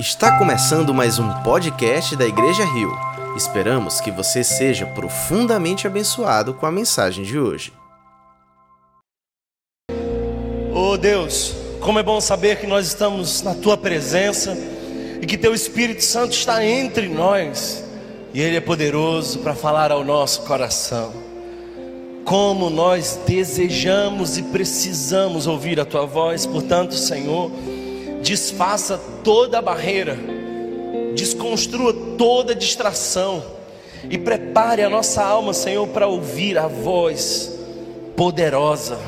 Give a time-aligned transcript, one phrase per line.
[0.00, 2.90] Está começando mais um podcast da Igreja Rio.
[3.36, 7.70] Esperamos que você seja profundamente abençoado com a mensagem de hoje.
[10.74, 14.56] Oh Deus, como é bom saber que nós estamos na tua presença
[15.20, 17.84] e que teu Espírito Santo está entre nós
[18.32, 21.12] e ele é poderoso para falar ao nosso coração.
[22.24, 27.50] Como nós desejamos e precisamos ouvir a tua voz, portanto, Senhor,
[28.22, 30.16] desfaça toda barreira,
[31.14, 33.42] desconstrua toda distração
[34.08, 37.58] e prepare a nossa alma, Senhor, para ouvir a voz
[38.16, 38.98] poderosa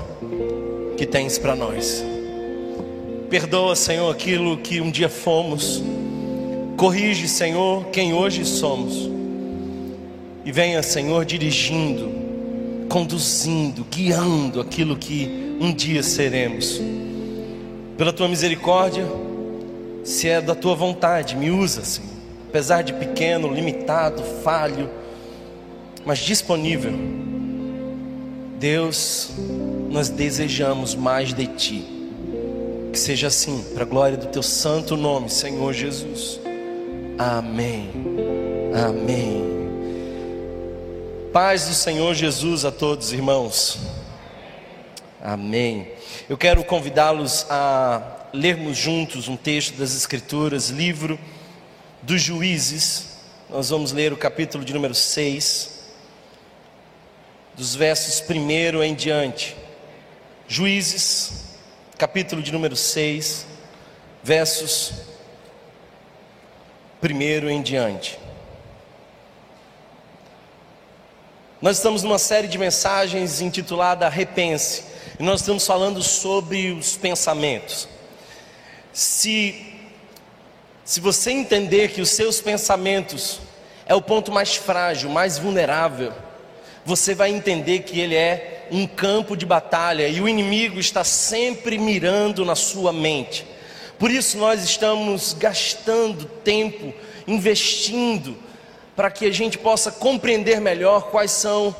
[0.96, 2.04] que tens para nós.
[3.30, 5.82] Perdoa, Senhor, aquilo que um dia fomos.
[6.76, 9.10] Corrige, Senhor, quem hoje somos.
[10.44, 12.10] E venha, Senhor, dirigindo,
[12.88, 16.80] conduzindo, guiando aquilo que um dia seremos
[17.96, 19.06] pela tua misericórdia,
[20.04, 22.10] se é da tua vontade, me usa, Senhor.
[22.48, 24.90] Apesar de pequeno, limitado, falho,
[26.04, 26.92] mas disponível.
[28.58, 29.30] Deus,
[29.90, 31.84] nós desejamos mais de ti.
[32.92, 36.40] Que seja assim, para a glória do teu santo nome, Senhor Jesus.
[37.18, 37.90] Amém.
[38.86, 39.42] Amém.
[41.32, 43.78] Paz do Senhor Jesus a todos, irmãos.
[45.22, 45.88] Amém.
[46.28, 51.18] Eu quero convidá-los a lermos juntos um texto das Escrituras, livro
[52.00, 53.18] dos Juízes.
[53.50, 55.90] Nós vamos ler o capítulo de número 6,
[57.54, 59.54] dos versos 1 em diante.
[60.48, 61.58] Juízes,
[61.98, 63.46] capítulo de número 6,
[64.22, 64.92] versos
[67.02, 68.18] 1 em diante.
[71.60, 74.84] Nós estamos numa série de mensagens intitulada Repense
[75.20, 77.88] e nós estamos falando sobre os pensamentos.
[78.92, 79.72] Se
[80.84, 83.40] se você entender que os seus pensamentos
[83.86, 86.12] é o ponto mais frágil, mais vulnerável,
[86.84, 91.78] você vai entender que ele é um campo de batalha e o inimigo está sempre
[91.78, 93.46] mirando na sua mente.
[93.96, 96.92] Por isso nós estamos gastando tempo,
[97.28, 98.36] investindo
[98.96, 101.74] para que a gente possa compreender melhor quais são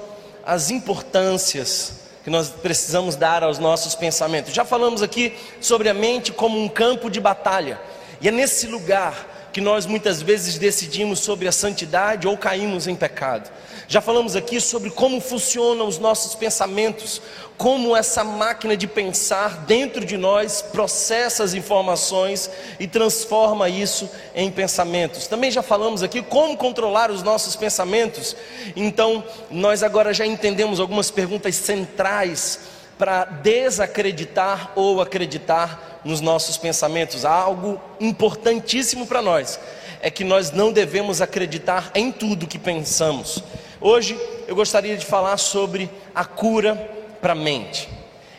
[0.47, 4.53] as importâncias que nós precisamos dar aos nossos pensamentos.
[4.55, 7.81] Já falamos aqui sobre a mente como um campo de batalha,
[8.21, 12.95] e é nesse lugar que nós muitas vezes decidimos sobre a santidade ou caímos em
[12.95, 13.51] pecado.
[13.87, 17.21] Já falamos aqui sobre como funcionam os nossos pensamentos,
[17.59, 24.51] como essa máquina de pensar dentro de nós processa as informações e transforma isso em
[24.51, 25.27] pensamentos.
[25.27, 28.35] Também já falamos aqui como controlar os nossos pensamentos.
[28.75, 32.72] Então, nós agora já entendemos algumas perguntas centrais
[33.03, 37.25] para desacreditar ou acreditar nos nossos pensamentos.
[37.25, 39.59] Algo importantíssimo para nós
[40.01, 43.43] é que nós não devemos acreditar em tudo que pensamos.
[43.81, 46.77] Hoje eu gostaria de falar sobre a cura
[47.21, 47.89] para a mente.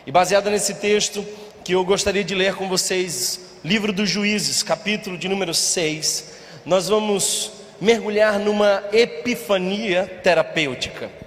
[0.06, 1.22] E baseado nesse texto
[1.62, 6.32] que eu gostaria de ler com vocês, livro dos Juízes, capítulo de número 6,
[6.64, 11.23] nós vamos mergulhar numa epifania terapêutica.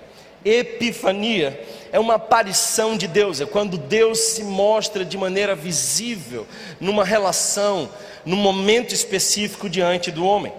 [0.48, 1.60] Epifania
[1.92, 6.46] é uma aparição de Deus, é quando Deus se mostra de maneira visível
[6.80, 7.90] numa relação,
[8.26, 10.52] num momento específico diante do homem.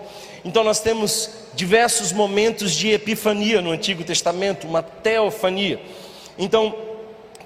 [0.44, 5.80] Então nós temos diversos momentos de epifania no Antigo Testamento, uma teofania.
[6.38, 6.74] Então,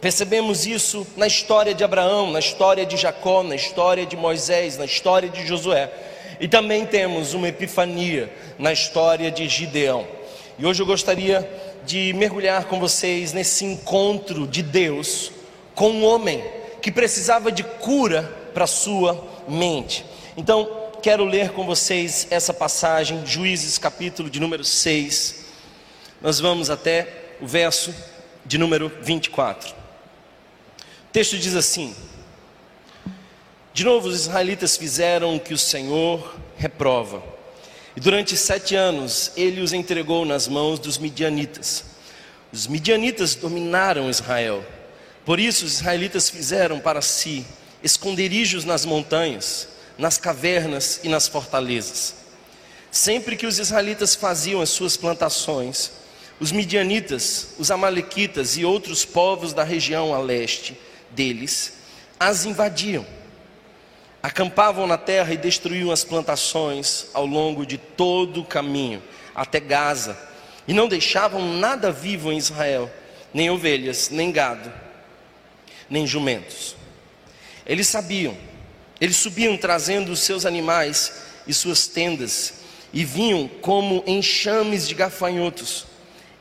[0.01, 4.85] percebemos isso na história de Abraão, na história de Jacó, na história de Moisés, na
[4.85, 5.91] história de Josué.
[6.39, 10.07] E também temos uma epifania na história de Gideão.
[10.59, 11.49] E hoje eu gostaria
[11.85, 15.33] de mergulhar com vocês nesse encontro de Deus
[15.75, 16.43] com um homem
[16.81, 18.23] que precisava de cura
[18.53, 20.05] para sua mente.
[20.37, 25.45] Então, quero ler com vocês essa passagem, Juízes capítulo de número 6.
[26.21, 27.95] Nós vamos até o verso
[28.45, 29.71] de número 24.
[29.71, 29.75] O
[31.13, 31.95] texto diz assim:
[33.73, 37.32] De novo os israelitas fizeram o que o Senhor reprova.
[37.97, 41.85] E durante sete anos ele os entregou nas mãos dos midianitas.
[42.53, 44.65] Os midianitas dominaram Israel.
[45.25, 47.47] Por isso os israelitas fizeram para si
[47.83, 49.69] esconderijos nas montanhas,
[49.99, 52.15] nas cavernas e nas fortalezas.
[52.91, 55.93] Sempre que os israelitas faziam as suas plantações,
[56.41, 60.77] os midianitas, os amalequitas e outros povos da região a leste
[61.11, 61.83] deles
[62.23, 63.05] as invadiam.
[64.23, 69.03] Acampavam na terra e destruíam as plantações ao longo de todo o caminho,
[69.35, 70.17] até Gaza,
[70.67, 72.89] e não deixavam nada vivo em Israel,
[73.35, 74.73] nem ovelhas, nem gado,
[75.91, 76.77] nem jumentos.
[77.67, 78.37] Eles sabiam,
[79.01, 82.55] eles subiam trazendo os seus animais e suas tendas,
[82.93, 85.87] e vinham como enxames de gafanhotos.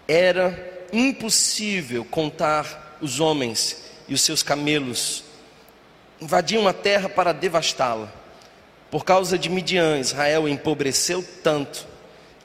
[0.08, 5.24] Era impossível contar os homens e os seus camelos.
[6.22, 8.14] Invadiam a terra para devastá-la.
[8.92, 11.88] Por causa de Midian, Israel empobreceu tanto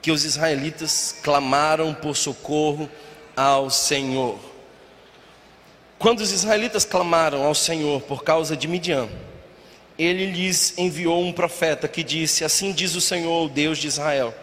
[0.01, 2.89] que os israelitas clamaram por socorro
[3.35, 4.39] ao Senhor.
[5.99, 9.07] Quando os israelitas clamaram ao Senhor por causa de Midian,
[9.97, 14.33] ele lhes enviou um profeta que disse: Assim diz o Senhor, o Deus de Israel: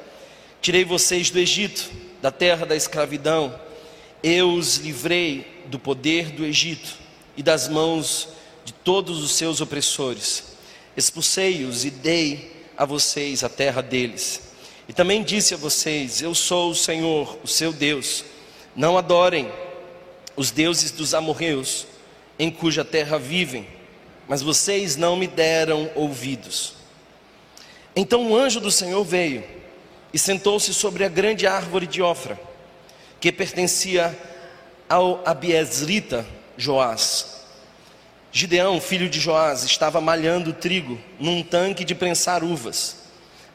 [0.60, 1.90] Tirei vocês do Egito,
[2.20, 3.58] da terra da escravidão,
[4.22, 6.98] eu os livrei do poder do Egito
[7.36, 8.28] e das mãos
[8.64, 10.56] de todos os seus opressores.
[10.96, 14.40] Expulsei-os e dei a vocês a terra deles.
[14.88, 18.24] E também disse a vocês: Eu sou o Senhor, o seu Deus.
[18.74, 19.50] Não adorem
[20.36, 21.86] os deuses dos amorreus,
[22.38, 23.66] em cuja terra vivem
[24.26, 26.74] mas vocês não me deram ouvidos.
[27.94, 29.44] Então o anjo do Senhor veio
[30.12, 32.40] e sentou-se sobre a grande árvore de Ofra,
[33.20, 34.16] que pertencia
[34.88, 36.26] ao Abiesrita
[36.56, 37.33] Joás.
[38.36, 42.96] Gideão, filho de Joás, estava malhando trigo num tanque de prensar uvas,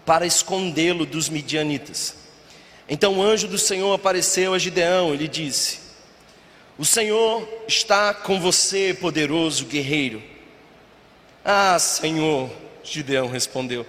[0.06, 2.16] para escondê-lo dos midianitas.
[2.88, 5.80] Então o anjo do Senhor apareceu a Gideão e lhe disse:
[6.78, 10.24] O Senhor está com você, poderoso guerreiro.
[11.44, 12.50] Ah, Senhor,
[12.82, 13.86] Gideão respondeu.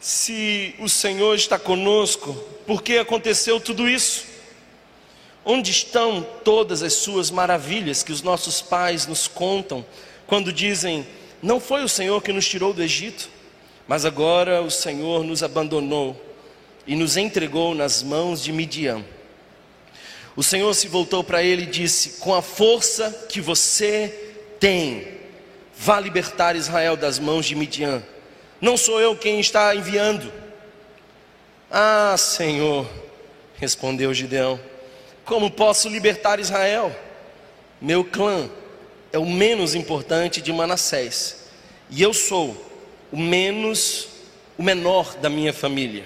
[0.00, 2.34] Se o Senhor está conosco,
[2.66, 4.24] por que aconteceu tudo isso?
[5.44, 9.84] Onde estão todas as suas maravilhas que os nossos pais nos contam
[10.26, 11.06] quando dizem:
[11.42, 13.28] Não foi o Senhor que nos tirou do Egito,
[13.88, 16.20] mas agora o Senhor nos abandonou
[16.86, 19.04] e nos entregou nas mãos de Midian.
[20.34, 25.20] O Senhor se voltou para ele e disse: Com a força que você tem,
[25.84, 28.02] Vá libertar Israel das mãos de Midian.
[28.60, 30.32] Não sou eu quem está enviando.
[31.68, 32.86] Ah, Senhor,
[33.56, 34.60] respondeu Gideão,
[35.32, 36.94] como posso libertar Israel?
[37.80, 38.50] Meu clã
[39.10, 41.46] é o menos importante de Manassés,
[41.88, 42.54] e eu sou
[43.10, 44.08] o menos,
[44.58, 46.04] o menor da minha família.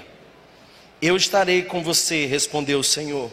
[1.02, 3.28] Eu estarei com você, respondeu o Senhor,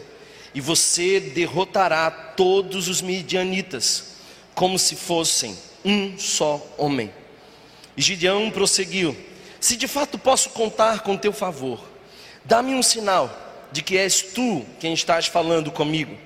[0.52, 4.16] e você derrotará todos os midianitas,
[4.52, 7.08] como se fossem um só homem.
[7.96, 9.16] E Gideão prosseguiu:
[9.60, 11.80] Se de fato posso contar com teu favor,
[12.44, 13.43] dá-me um sinal
[13.74, 16.16] de que és tu quem estás falando comigo.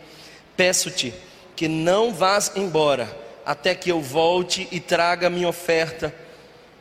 [0.54, 1.14] Peço-te
[1.56, 3.08] que não vás embora
[3.44, 6.14] até que eu volte e traga minha oferta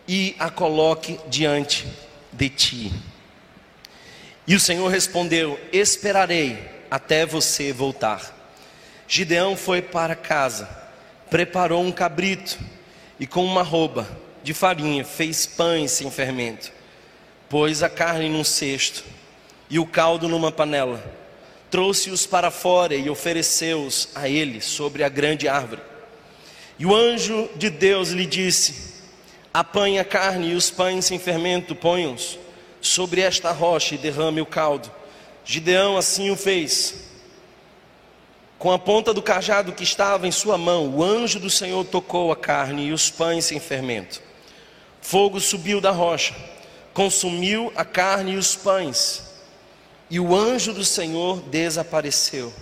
[0.06, 1.88] e a coloque diante
[2.34, 2.94] de ti.
[4.46, 6.60] E o Senhor respondeu: Esperarei
[6.92, 8.36] até você voltar.
[9.08, 10.86] Gideão foi para casa
[11.30, 12.58] preparou um cabrito
[13.20, 14.08] e com uma roupa
[14.44, 16.72] de farinha fez pães sem fermento.
[17.50, 19.04] Pôs a carne num cesto
[19.69, 21.04] e o caldo numa panela.
[21.69, 25.81] Trouxe-os para fora e ofereceu-os a ele sobre a grande árvore.
[26.80, 28.96] E o anjo de Deus lhe disse:
[29.54, 32.38] Apanhe a carne e os pães sem fermento, ponham-os
[32.80, 34.92] sobre esta rocha e derrame o caldo.
[35.44, 37.08] Gideão assim o fez.
[38.58, 42.31] Com a ponta do cajado que estava em sua mão, o anjo do Senhor tocou
[42.31, 44.22] a carne e os pães sem fermento.
[45.01, 46.36] Fogo subiu da rocha,
[46.94, 49.26] consumiu a carne e os pães,
[50.10, 52.54] e o anjo do Senhor desapareceu.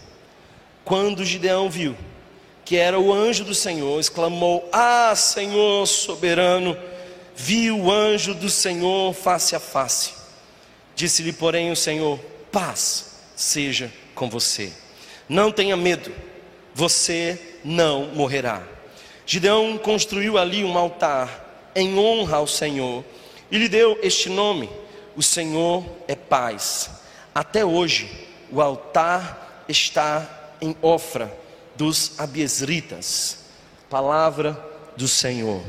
[0.83, 1.95] Quando Gideão viu
[2.63, 6.75] que era o anjo do Senhor, exclamou: Ah, Senhor soberano!
[7.35, 10.13] viu o anjo do Senhor face a face.
[10.95, 12.17] Disse-lhe, porém, o Senhor:
[12.51, 14.71] Paz seja com você.
[15.27, 16.11] Não tenha medo,
[16.73, 18.63] você não morrerá.
[19.25, 23.03] Gideão construiu ali um altar em honra ao Senhor
[23.51, 24.69] e lhe deu este nome:
[25.15, 26.89] O Senhor é paz.
[27.35, 28.09] Até hoje,
[28.49, 31.31] o altar está em Ofra
[31.75, 33.39] dos Abiesritas.
[33.89, 34.57] Palavra
[34.95, 35.61] do Senhor.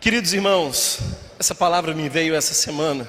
[0.00, 0.98] Queridos irmãos,
[1.38, 3.06] essa palavra me veio essa semana.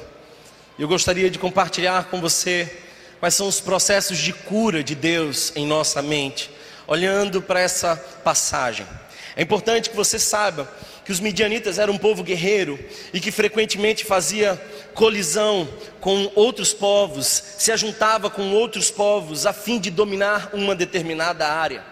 [0.77, 2.83] Eu gostaria de compartilhar com você
[3.23, 6.51] Quais são os processos de cura de Deus em nossa mente?
[6.85, 8.85] Olhando para essa passagem.
[9.33, 10.69] É importante que você saiba
[11.05, 12.79] que os midianitas eram um povo guerreiro
[13.13, 14.59] e que frequentemente fazia
[14.93, 15.67] colisão
[15.99, 21.83] com outros povos, se ajuntava com outros povos a fim de dominar uma determinada área.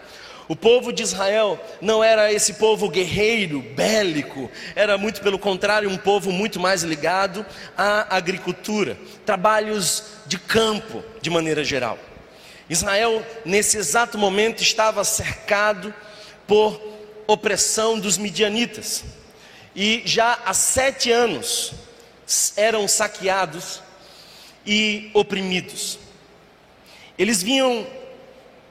[0.48, 5.98] O povo de Israel não era esse povo guerreiro, bélico, era muito pelo contrário, um
[5.98, 7.46] povo muito mais ligado
[7.78, 11.98] à agricultura, trabalhos de campo, de maneira geral.
[12.70, 15.94] Israel, nesse exato momento, estava cercado
[16.46, 16.82] por
[17.28, 19.04] opressão dos midianitas.
[19.76, 21.72] e já há sete anos
[22.56, 23.82] eram saqueados
[24.66, 25.98] e oprimidos.
[27.18, 27.88] Eles vinham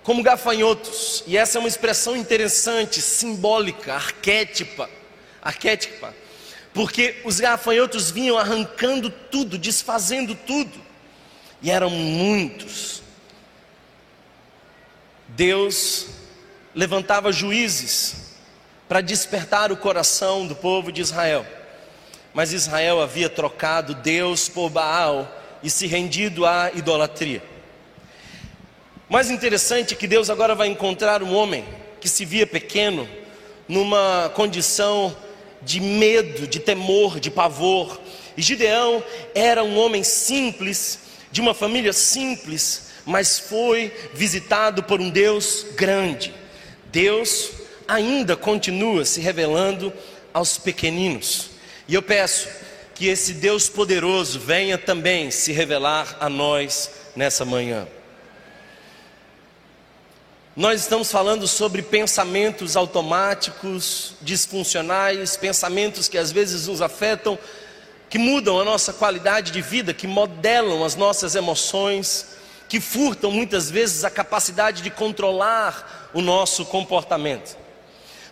[0.03, 4.89] como gafanhotos, e essa é uma expressão interessante, simbólica, arquétipa,
[5.43, 6.15] arquétipa,
[6.73, 10.81] porque os gafanhotos vinham arrancando tudo, desfazendo tudo,
[11.63, 13.03] e eram muitos.
[15.29, 16.07] Deus
[16.75, 18.30] levantava juízes
[18.91, 21.47] para despertar o coração do povo de Israel,
[22.35, 25.33] mas Israel havia trocado Deus por Baal
[25.63, 27.41] e se rendido à idolatria.
[29.09, 31.65] Mais interessante é que Deus agora vai encontrar um homem
[32.01, 33.09] que se via pequeno,
[33.69, 35.17] numa condição
[35.63, 38.01] de medo, de temor, de pavor.
[38.37, 39.05] E Gideão
[39.37, 40.99] era um homem simples,
[41.31, 46.35] de uma família simples, mas foi visitado por um Deus grande.
[46.87, 47.60] Deus
[47.91, 49.93] ainda continua se revelando
[50.33, 51.51] aos pequeninos.
[51.89, 52.49] E eu peço
[52.95, 57.89] que esse Deus poderoso venha também se revelar a nós nessa manhã.
[60.55, 67.39] Nós estamos falando sobre pensamentos automáticos, disfuncionais, pensamentos que às vezes nos afetam,
[68.09, 72.37] que mudam a nossa qualidade de vida, que modelam as nossas emoções,
[72.69, 77.60] que furtam muitas vezes a capacidade de controlar o nosso comportamento.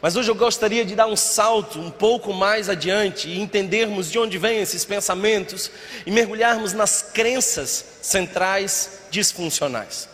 [0.00, 4.18] Mas hoje eu gostaria de dar um salto um pouco mais adiante e entendermos de
[4.18, 5.70] onde vêm esses pensamentos
[6.06, 10.08] e mergulharmos nas crenças centrais disfuncionais.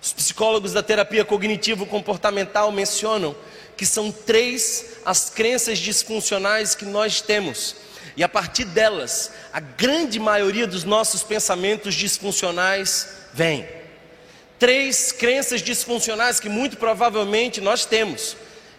[0.00, 3.34] Os psicólogos da terapia cognitivo-comportamental mencionam
[3.76, 7.74] que são três as crenças disfuncionais que nós temos.
[8.16, 13.68] E a partir delas, a grande maioria dos nossos pensamentos disfuncionais vem.
[14.60, 18.36] Três crenças disfuncionais que muito provavelmente nós temos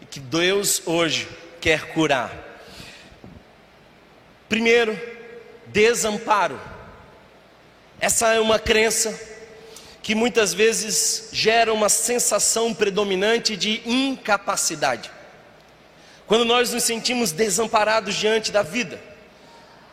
[0.09, 1.27] que Deus hoje
[1.61, 2.31] quer curar.
[4.47, 4.99] Primeiro,
[5.67, 6.59] desamparo.
[7.99, 9.17] Essa é uma crença
[10.01, 15.11] que muitas vezes gera uma sensação predominante de incapacidade.
[16.25, 18.99] Quando nós nos sentimos desamparados diante da vida,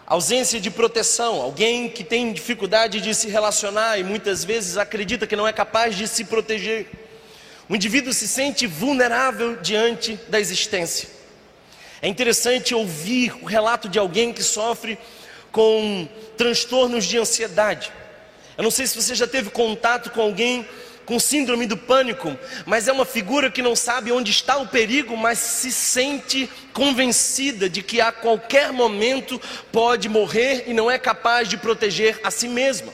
[0.06, 5.36] ausência de proteção, alguém que tem dificuldade de se relacionar e muitas vezes acredita que
[5.36, 7.05] não é capaz de se proteger.
[7.68, 11.08] O indivíduo se sente vulnerável diante da existência.
[12.00, 14.98] É interessante ouvir o relato de alguém que sofre
[15.50, 17.90] com transtornos de ansiedade
[18.56, 20.66] eu não sei se você já teve contato com alguém
[21.04, 25.16] com síndrome do pânico, mas é uma figura que não sabe onde está o perigo,
[25.16, 31.48] mas se sente convencida de que a qualquer momento pode morrer e não é capaz
[31.48, 32.92] de proteger a si mesma.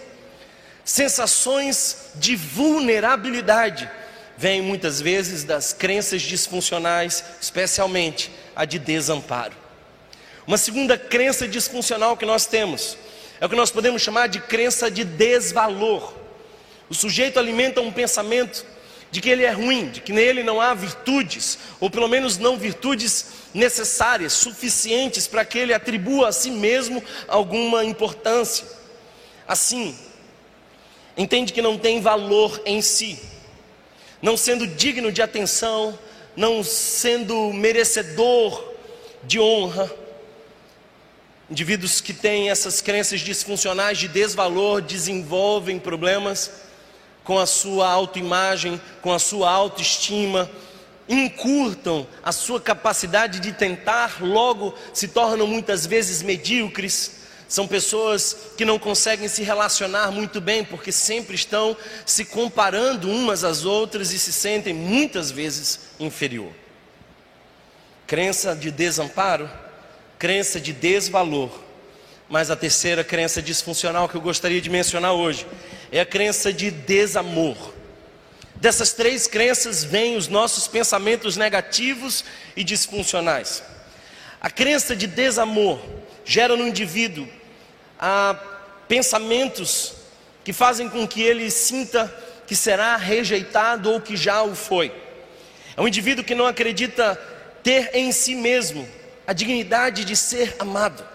[0.84, 3.88] Sensações de vulnerabilidade
[4.36, 9.54] vêm muitas vezes das crenças disfuncionais, especialmente a de desamparo.
[10.46, 12.96] Uma segunda crença disfuncional que nós temos
[13.40, 16.14] é o que nós podemos chamar de crença de desvalor.
[16.88, 18.64] O sujeito alimenta um pensamento
[19.10, 22.56] de que ele é ruim, de que nele não há virtudes, ou pelo menos não
[22.56, 28.66] virtudes necessárias, suficientes para que ele atribua a si mesmo alguma importância.
[29.46, 29.94] Assim,
[31.16, 33.20] entende que não tem valor em si,
[34.22, 35.98] não sendo digno de atenção,
[36.34, 38.72] não sendo merecedor
[39.24, 39.90] de honra,
[41.52, 46.50] Indivíduos que têm essas crenças disfuncionais de desvalor desenvolvem problemas
[47.24, 50.50] com a sua autoimagem, com a sua autoestima,
[51.06, 57.21] encurtam a sua capacidade de tentar, logo se tornam muitas vezes medíocres.
[57.52, 63.44] São pessoas que não conseguem se relacionar muito bem porque sempre estão se comparando umas
[63.44, 66.50] às outras e se sentem muitas vezes inferior.
[68.06, 69.50] Crença de desamparo
[70.18, 71.50] crença de desvalor.
[72.26, 75.46] Mas a terceira crença disfuncional que eu gostaria de mencionar hoje
[75.90, 77.74] é a crença de desamor.
[78.54, 82.24] Dessas três crenças vêm os nossos pensamentos negativos
[82.56, 83.62] e disfuncionais.
[84.40, 85.78] A crença de desamor
[86.24, 87.28] gera no indivíduo
[88.04, 88.36] ah,
[88.88, 89.94] pensamentos
[90.42, 92.12] que fazem com que ele sinta
[92.48, 94.92] que será rejeitado ou que já o foi.
[95.76, 97.14] É um indivíduo que não acredita
[97.62, 98.88] ter em si mesmo
[99.24, 101.06] a dignidade de ser amado.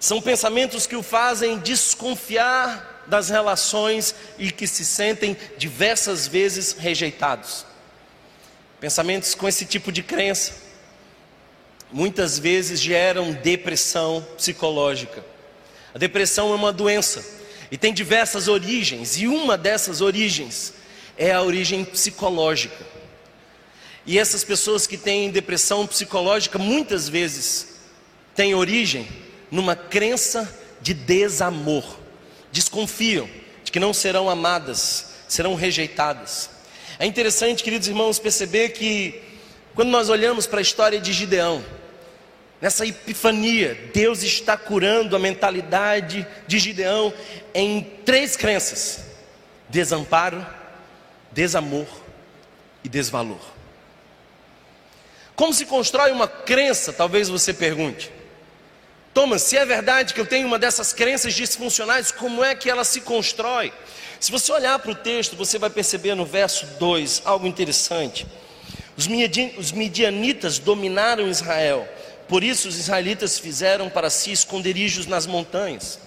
[0.00, 7.66] São pensamentos que o fazem desconfiar das relações e que se sentem diversas vezes rejeitados.
[8.80, 10.54] Pensamentos com esse tipo de crença
[11.92, 15.22] muitas vezes geram depressão psicológica.
[15.94, 17.24] A depressão é uma doença
[17.70, 20.72] e tem diversas origens, e uma dessas origens
[21.16, 22.84] é a origem psicológica.
[24.06, 27.76] E essas pessoas que têm depressão psicológica, muitas vezes,
[28.34, 29.06] tem origem
[29.50, 31.84] numa crença de desamor.
[32.50, 33.28] Desconfiam
[33.62, 36.50] de que não serão amadas, serão rejeitadas.
[36.98, 39.22] É interessante, queridos irmãos, perceber que
[39.74, 41.64] quando nós olhamos para a história de Gideão,
[42.60, 47.12] nessa epifania, Deus está curando a mentalidade de Gideão
[47.54, 49.04] em três crenças:
[49.68, 50.46] desamparo,
[51.32, 51.86] desamor
[52.84, 53.40] e desvalor.
[55.34, 58.12] Como se constrói uma crença, talvez você pergunte.
[59.14, 62.84] Thomas, se é verdade que eu tenho uma dessas crenças disfuncionais, como é que ela
[62.84, 63.72] se constrói?
[64.20, 68.26] Se você olhar para o texto, você vai perceber no verso 2 algo interessante.
[68.96, 71.88] Os midianitas dominaram Israel,
[72.30, 75.98] por isso os israelitas fizeram para si esconderijos nas montanhas.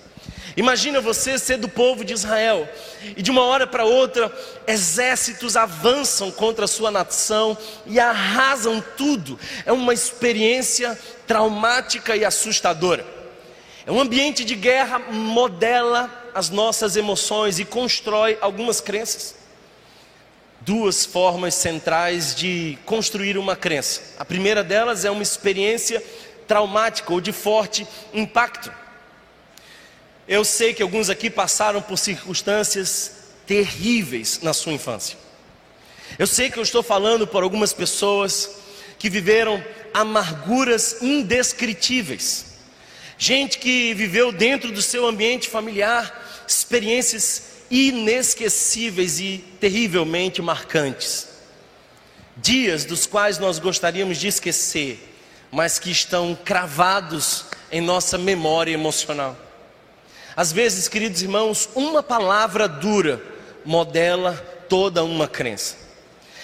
[0.56, 2.66] Imagina você ser do povo de Israel
[3.18, 4.32] e de uma hora para outra
[4.66, 9.38] exércitos avançam contra a sua nação e arrasam tudo.
[9.66, 13.06] É uma experiência traumática e assustadora.
[13.86, 19.43] É um ambiente de guerra modela as nossas emoções e constrói algumas crenças.
[20.66, 24.02] Duas formas centrais de construir uma crença.
[24.18, 26.02] A primeira delas é uma experiência
[26.48, 28.72] traumática ou de forte impacto.
[30.26, 33.12] Eu sei que alguns aqui passaram por circunstâncias
[33.46, 35.18] terríveis na sua infância.
[36.18, 38.50] Eu sei que eu estou falando por algumas pessoas
[38.98, 39.62] que viveram
[39.94, 42.54] amarguras indescritíveis.
[43.18, 51.28] Gente que viveu dentro do seu ambiente familiar experiências inesquecíveis e terrivelmente marcantes.
[52.38, 55.00] Dias dos quais nós gostaríamos de esquecer,
[55.52, 59.36] mas que estão cravados em nossa memória emocional.
[60.36, 63.20] Às vezes, queridos irmãos, uma palavra dura
[63.66, 64.34] modela
[64.70, 65.76] toda uma crença.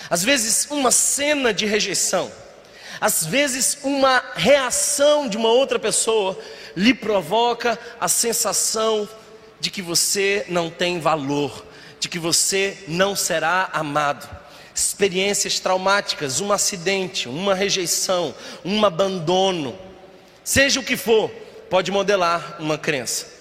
[0.10, 2.32] Às vezes, uma cena de rejeição,
[3.00, 6.40] às vezes, uma reação de uma outra pessoa
[6.76, 9.08] lhe provoca a sensação
[9.60, 11.66] de que você não tem valor,
[12.00, 14.30] de que você não será amado.
[14.74, 19.78] Experiências traumáticas, um acidente, uma rejeição, um abandono,
[20.44, 21.30] seja o que for,
[21.70, 23.40] pode modelar uma crença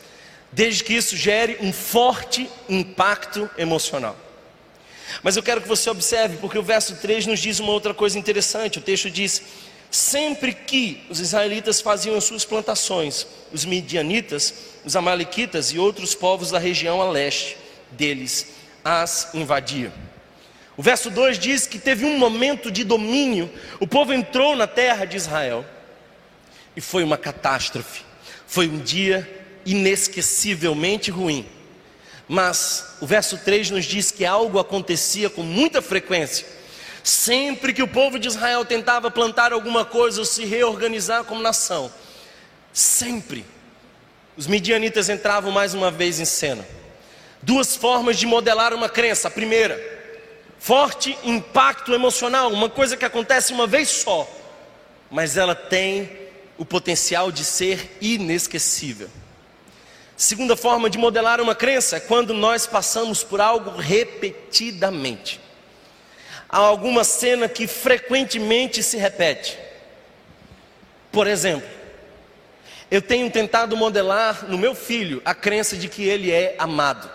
[0.52, 4.16] desde que isso gere um forte impacto emocional.
[5.22, 8.18] Mas eu quero que você observe, porque o verso 3 nos diz uma outra coisa
[8.18, 8.78] interessante.
[8.78, 9.42] O texto diz:
[9.90, 14.52] Sempre que os israelitas faziam as suas plantações, os midianitas,
[14.88, 17.58] os amalequitas e outros povos da região a leste
[17.90, 19.92] deles as invadiam.
[20.78, 25.04] O verso 2 diz que teve um momento de domínio, o povo entrou na terra
[25.04, 25.62] de Israel
[26.74, 28.02] e foi uma catástrofe.
[28.46, 29.28] Foi um dia
[29.66, 31.46] inesquecivelmente ruim.
[32.26, 36.46] Mas o verso 3 nos diz que algo acontecia com muita frequência.
[37.04, 41.92] Sempre que o povo de Israel tentava plantar alguma coisa ou se reorganizar como nação,
[42.72, 43.44] sempre
[44.38, 46.64] os midianitas entravam mais uma vez em cena.
[47.42, 49.26] Duas formas de modelar uma crença.
[49.26, 49.76] A primeira,
[50.60, 54.30] forte impacto emocional, uma coisa que acontece uma vez só,
[55.10, 56.08] mas ela tem
[56.56, 59.10] o potencial de ser inesquecível.
[60.16, 65.40] Segunda forma de modelar uma crença é quando nós passamos por algo repetidamente.
[66.48, 69.58] Há alguma cena que frequentemente se repete.
[71.10, 71.77] Por exemplo,
[72.90, 77.10] eu tenho tentado modelar no meu filho a crença de que ele é amado.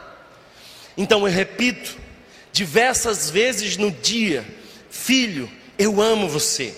[0.95, 1.97] Então eu repito
[2.51, 4.45] diversas vezes no dia:
[4.89, 6.75] Filho, eu amo você.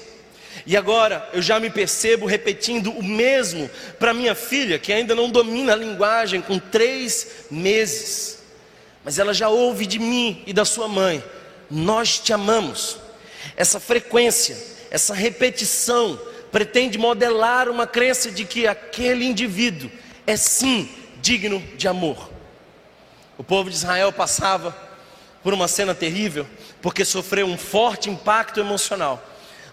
[0.65, 5.29] E agora eu já me percebo repetindo o mesmo para minha filha, que ainda não
[5.29, 8.39] domina a linguagem, com três meses.
[9.03, 11.23] Mas ela já ouve de mim e da sua mãe:
[11.69, 12.97] Nós te amamos.
[13.57, 14.57] Essa frequência,
[14.89, 16.19] essa repetição,
[16.51, 19.91] pretende modelar uma crença de que aquele indivíduo
[20.25, 20.89] é sim
[21.21, 22.29] digno de amor.
[23.37, 24.75] O povo de Israel passava
[25.43, 26.47] por uma cena terrível,
[26.81, 29.21] porque sofreu um forte impacto emocional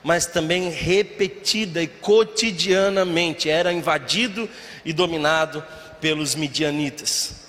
[0.03, 4.49] mas também repetida e cotidianamente era invadido
[4.85, 5.65] e dominado
[6.01, 7.43] pelos midianitas.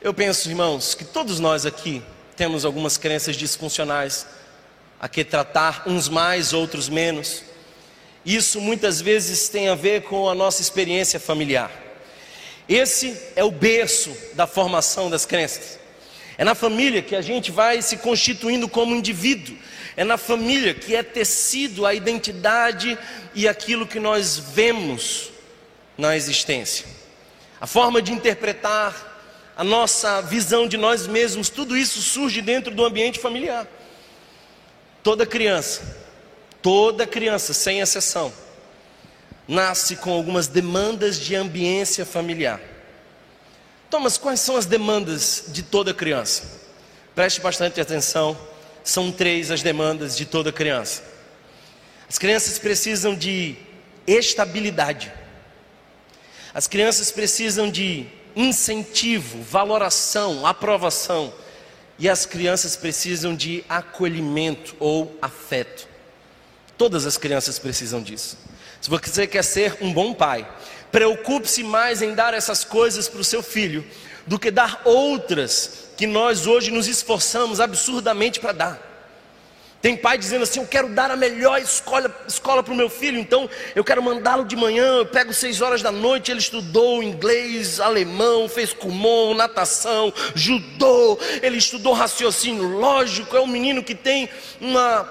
[0.00, 2.02] Eu penso, irmãos, que todos nós aqui
[2.36, 4.26] temos algumas crenças disfuncionais,
[5.00, 7.42] a que tratar uns mais, outros menos.
[8.24, 11.70] Isso muitas vezes tem a ver com a nossa experiência familiar.
[12.68, 15.78] Esse é o berço da formação das crenças.
[16.36, 19.56] É na família que a gente vai se constituindo como indivíduo,
[19.96, 22.96] é na família que é tecido a identidade
[23.34, 25.30] e aquilo que nós vemos
[25.98, 26.86] na existência.
[27.60, 29.08] A forma de interpretar,
[29.56, 33.66] a nossa visão de nós mesmos, tudo isso surge dentro do ambiente familiar.
[35.10, 35.82] Toda criança,
[36.62, 38.32] toda criança, sem exceção,
[39.48, 42.60] nasce com algumas demandas de ambiência familiar.
[43.90, 46.44] Thomas, quais são as demandas de toda criança?
[47.12, 48.38] Preste bastante atenção,
[48.84, 51.02] são três as demandas de toda criança.
[52.08, 53.56] As crianças precisam de
[54.06, 55.12] estabilidade,
[56.54, 61.34] as crianças precisam de incentivo, valoração, aprovação,
[62.00, 65.86] e as crianças precisam de acolhimento ou afeto.
[66.78, 68.38] Todas as crianças precisam disso.
[68.80, 70.50] Se você quer ser um bom pai,
[70.90, 73.86] preocupe-se mais em dar essas coisas para o seu filho
[74.26, 78.89] do que dar outras que nós hoje nos esforçamos absurdamente para dar.
[79.80, 83.18] Tem pai dizendo assim: Eu quero dar a melhor escola, escola para o meu filho,
[83.18, 84.98] então eu quero mandá-lo de manhã.
[84.98, 86.30] Eu pego seis horas da noite.
[86.30, 91.18] Ele estudou inglês, alemão, fez kumon, natação, judô.
[91.42, 93.34] Ele estudou raciocínio lógico.
[93.34, 94.28] É um menino que tem
[94.60, 95.10] uma,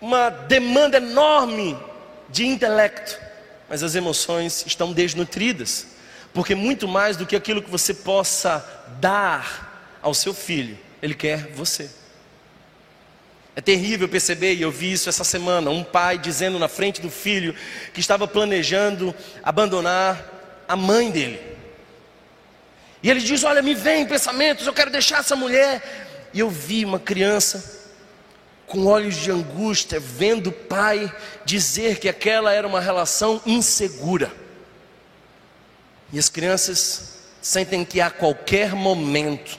[0.00, 1.76] uma demanda enorme
[2.30, 3.18] de intelecto,
[3.68, 5.86] mas as emoções estão desnutridas,
[6.32, 8.64] porque muito mais do que aquilo que você possa
[9.00, 11.90] dar ao seu filho, ele quer você.
[13.56, 17.08] É terrível perceber, e eu vi isso essa semana, um pai dizendo na frente do
[17.08, 17.54] filho
[17.92, 21.40] que estava planejando abandonar a mãe dele.
[23.02, 26.30] E ele diz: Olha, me vem pensamentos, eu quero deixar essa mulher.
[26.32, 27.82] E eu vi uma criança
[28.66, 31.14] com olhos de angústia, vendo o pai
[31.44, 34.32] dizer que aquela era uma relação insegura.
[36.12, 39.58] E as crianças sentem que a qualquer momento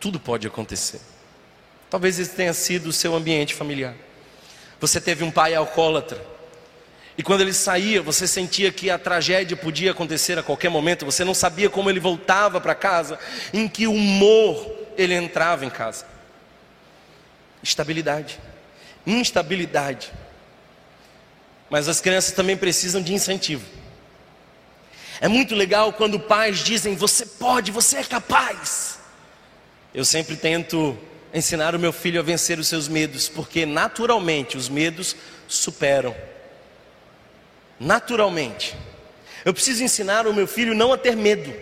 [0.00, 1.00] tudo pode acontecer.
[1.88, 3.94] Talvez esse tenha sido o seu ambiente familiar.
[4.80, 6.20] Você teve um pai alcoólatra.
[7.18, 11.06] E quando ele saía, você sentia que a tragédia podia acontecer a qualquer momento.
[11.06, 13.18] Você não sabia como ele voltava para casa,
[13.54, 16.04] em que humor ele entrava em casa.
[17.62, 18.38] Estabilidade,
[19.06, 20.12] instabilidade.
[21.70, 23.64] Mas as crianças também precisam de incentivo.
[25.20, 28.98] É muito legal quando pais dizem: Você pode, você é capaz.
[29.94, 30.96] Eu sempre tento
[31.36, 35.14] ensinar o meu filho a vencer os seus medos, porque naturalmente os medos
[35.46, 36.16] superam.
[37.78, 38.74] Naturalmente.
[39.44, 41.54] Eu preciso ensinar o meu filho não a ter medo,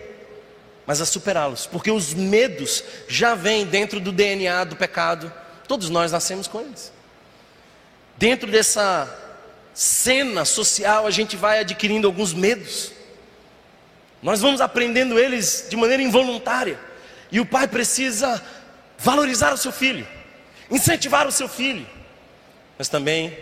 [0.85, 5.31] mas a superá-los, porque os medos já vêm dentro do DNA do pecado.
[5.67, 6.93] Todos nós nascemos com eles.
[8.17, 9.13] Dentro dessa
[9.73, 12.93] cena social, a gente vai adquirindo alguns medos.
[14.23, 16.79] Nós vamos aprendendo eles de maneira involuntária.
[17.29, 18.41] E o pai precisa
[18.97, 20.07] valorizar o seu filho,
[20.69, 21.87] incentivar o seu filho,
[22.77, 23.37] mas também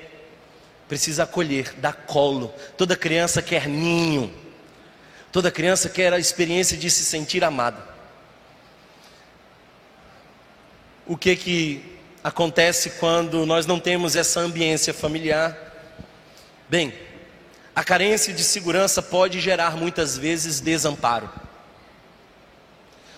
[0.87, 2.53] precisa acolher, dar colo.
[2.77, 4.33] Toda criança quer ninho,
[5.31, 7.93] toda criança quer a experiência de se sentir amada.
[11.05, 15.57] O que que acontece quando nós não temos essa ambiência familiar?
[16.69, 16.93] Bem,
[17.75, 21.29] a carência de segurança pode gerar muitas vezes desamparo.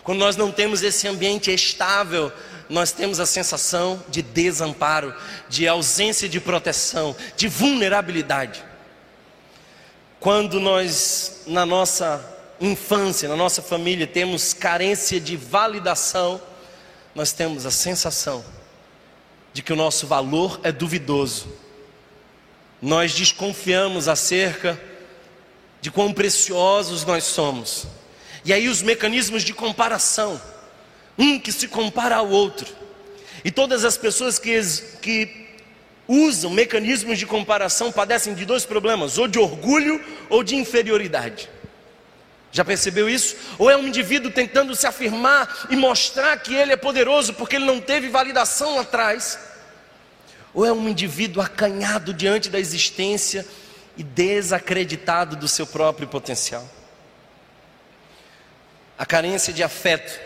[0.06, 2.32] Quando nós não temos esse ambiente estável,
[2.70, 5.12] nós temos a sensação de desamparo,
[5.50, 8.64] de ausência de proteção, de vulnerabilidade.
[10.20, 12.24] Quando nós, na nossa
[12.62, 16.40] infância, na nossa família, temos carência de validação,
[17.16, 18.46] nós temos a sensação
[19.54, 21.48] de que o nosso valor é duvidoso.
[22.80, 24.80] Nós desconfiamos acerca
[25.82, 27.88] de quão preciosos nós somos.
[28.46, 30.40] E aí os mecanismos de comparação,
[31.18, 32.72] um que se compara ao outro.
[33.44, 34.62] E todas as pessoas que,
[35.02, 35.48] que
[36.08, 41.50] usam mecanismos de comparação padecem de dois problemas: ou de orgulho ou de inferioridade.
[42.52, 43.36] Já percebeu isso?
[43.58, 47.66] Ou é um indivíduo tentando se afirmar e mostrar que ele é poderoso porque ele
[47.66, 49.40] não teve validação lá atrás,
[50.54, 53.46] ou é um indivíduo acanhado diante da existência
[53.98, 56.66] e desacreditado do seu próprio potencial.
[58.98, 60.20] A carência de afeto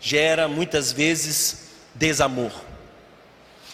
[0.00, 2.52] gera muitas vezes desamor.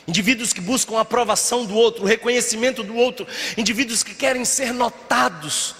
[0.08, 4.72] Indivíduos que buscam a aprovação do outro, o reconhecimento do outro, indivíduos que querem ser
[4.72, 5.74] notados,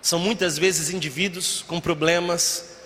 [0.00, 2.76] são muitas vezes indivíduos com problemas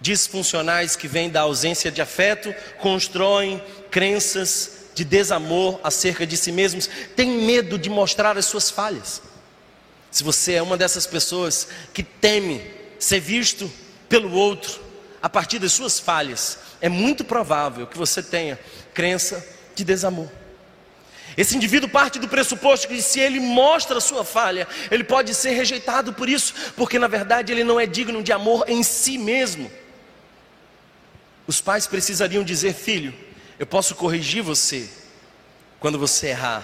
[0.00, 6.88] disfuncionais que vêm da ausência de afeto, constroem crenças de desamor acerca de si mesmos,
[7.16, 9.22] têm medo de mostrar as suas falhas.
[10.10, 12.62] Se você é uma dessas pessoas que teme
[12.98, 13.70] ser visto
[14.08, 14.80] pelo outro,
[15.22, 18.58] a partir das suas falhas, é muito provável que você tenha
[18.94, 19.44] crença
[19.74, 20.28] de desamor.
[21.36, 25.50] Esse indivíduo parte do pressuposto que se ele mostra a sua falha, ele pode ser
[25.50, 29.70] rejeitado por isso, porque na verdade ele não é digno de amor em si mesmo.
[31.46, 33.14] Os pais precisariam dizer: Filho,
[33.58, 34.88] eu posso corrigir você
[35.78, 36.62] quando você errar,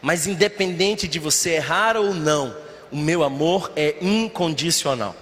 [0.00, 2.56] Mas independente de você errar ou não,
[2.92, 5.16] o meu amor é incondicional.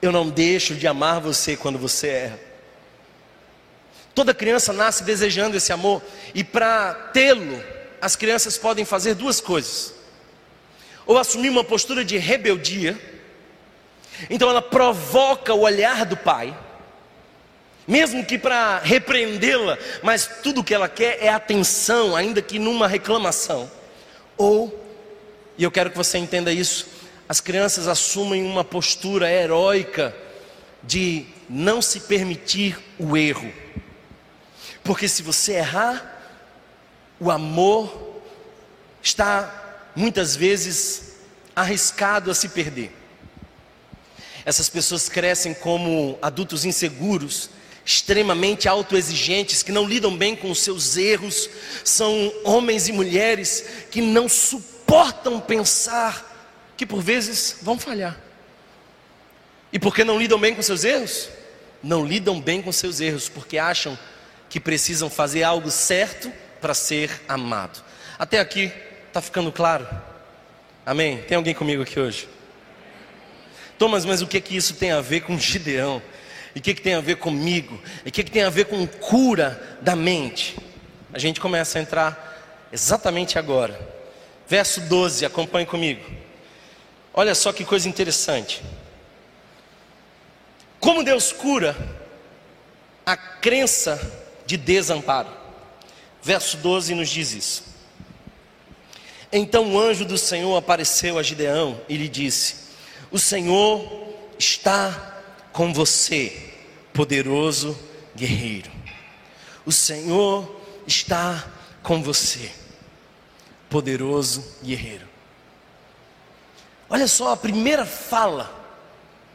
[0.00, 2.40] Eu não deixo de amar você quando você erra.
[4.14, 6.02] Toda criança nasce desejando esse amor,
[6.34, 7.62] e para tê-lo,
[8.00, 9.94] as crianças podem fazer duas coisas:
[11.06, 12.98] ou assumir uma postura de rebeldia,
[14.28, 16.56] então ela provoca o olhar do pai,
[17.86, 23.70] mesmo que para repreendê-la, mas tudo que ela quer é atenção, ainda que numa reclamação.
[24.36, 24.84] Ou,
[25.56, 26.86] e eu quero que você entenda isso,
[27.28, 30.16] as crianças assumem uma postura heróica
[30.82, 33.52] de não se permitir o erro.
[34.82, 36.22] Porque se você errar,
[37.20, 38.22] o amor
[39.02, 41.16] está muitas vezes
[41.54, 42.92] arriscado a se perder.
[44.46, 47.50] Essas pessoas crescem como adultos inseguros,
[47.84, 51.50] extremamente autoexigentes, que não lidam bem com os seus erros,
[51.84, 56.27] são homens e mulheres que não suportam pensar
[56.78, 58.16] que por vezes vão falhar.
[59.72, 61.28] E porque não lidam bem com seus erros?
[61.82, 63.98] Não lidam bem com seus erros, porque acham
[64.48, 67.82] que precisam fazer algo certo para ser amado.
[68.16, 68.72] Até aqui
[69.08, 69.86] está ficando claro?
[70.86, 71.20] Amém?
[71.22, 72.28] Tem alguém comigo aqui hoje?
[73.76, 76.00] Thomas, mas o que que isso tem a ver com Gideão?
[76.54, 77.78] E o que, que tem a ver comigo?
[78.04, 80.56] E o que, que tem a ver com cura da mente?
[81.12, 83.78] A gente começa a entrar exatamente agora.
[84.48, 86.27] Verso 12, acompanhe comigo.
[87.18, 88.62] Olha só que coisa interessante.
[90.78, 91.76] Como Deus cura
[93.04, 94.00] a crença
[94.46, 95.28] de desamparo.
[96.22, 97.64] Verso 12 nos diz isso.
[99.32, 102.54] Então o anjo do Senhor apareceu a Gideão e lhe disse:
[103.10, 105.20] O Senhor está
[105.52, 106.52] com você,
[106.92, 107.76] poderoso
[108.14, 108.70] guerreiro.
[109.66, 111.44] O Senhor está
[111.82, 112.48] com você,
[113.68, 115.17] poderoso guerreiro.
[116.90, 118.50] Olha só, a primeira fala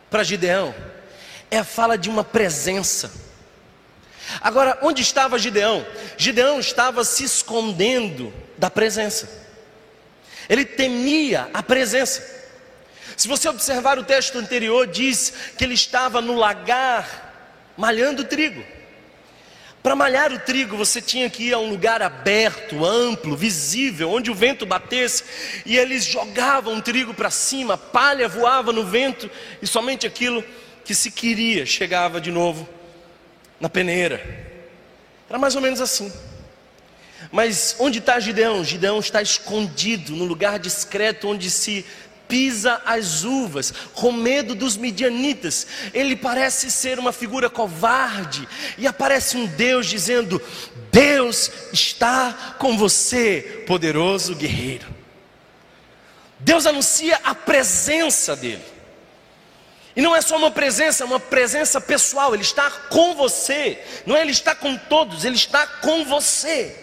[0.10, 0.74] para Gideão
[1.52, 3.12] é a fala de uma presença.
[4.42, 5.86] Agora, onde estava Gideão?
[6.18, 9.30] Gideão estava se escondendo da presença.
[10.50, 12.24] Ele temia a presença.
[13.16, 17.34] Se você observar o texto anterior, diz que ele estava no lagar
[17.78, 18.63] malhando trigo.
[19.84, 24.32] Para malhar o trigo, você tinha que ir a um lugar aberto, amplo, visível, onde
[24.32, 25.26] o vento batesse,
[25.65, 29.30] e eles jogavam o trigo para cima, palha voava no vento,
[29.62, 30.41] e somente aquilo
[30.86, 32.67] que se queria chegava de novo
[33.60, 34.22] na peneira.
[35.30, 36.12] Era mais ou menos assim.
[37.30, 38.63] Mas onde está Gideão?
[38.63, 41.86] Gideão está escondido no lugar discreto onde se
[42.34, 45.67] pisa as uvas, com medo dos midianitas.
[45.93, 50.41] Ele parece ser uma figura covarde, e aparece um Deus dizendo:
[50.91, 54.88] Deus está com você, poderoso guerreiro.
[56.39, 58.65] Deus anuncia a presença dele.
[59.96, 63.80] E não é só uma presença, é uma presença pessoal, ele está com você.
[64.08, 66.76] Não é ele está com todos, ele está com você.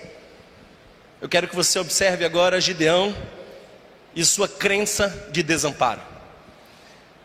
[1.20, 3.39] Eu quero que você observe agora Gideão
[4.14, 6.00] e sua crença de desamparo.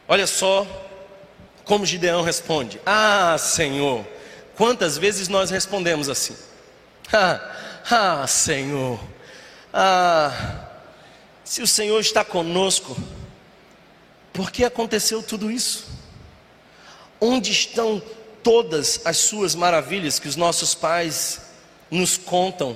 [0.07, 0.65] Olha só
[1.63, 4.05] como Gideão responde: Ah, Senhor,
[4.55, 6.35] quantas vezes nós respondemos assim?
[7.13, 7.51] Ah,
[7.91, 8.99] ah Senhor,
[9.71, 10.65] ah,
[11.43, 12.97] se o Senhor está conosco,
[14.33, 15.85] por que aconteceu tudo isso?
[17.21, 18.01] Onde estão
[18.41, 21.41] todas as suas maravilhas que os nossos pais
[21.91, 22.75] nos contam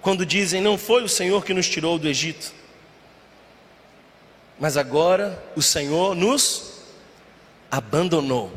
[0.00, 2.52] quando dizem: Não foi o Senhor que nos tirou do Egito?
[4.58, 6.74] Mas agora o Senhor nos
[7.70, 8.52] abandonou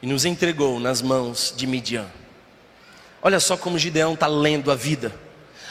[0.00, 2.06] e nos entregou nas mãos de Midian.
[3.20, 5.12] Olha só como Gideão está lendo a vida.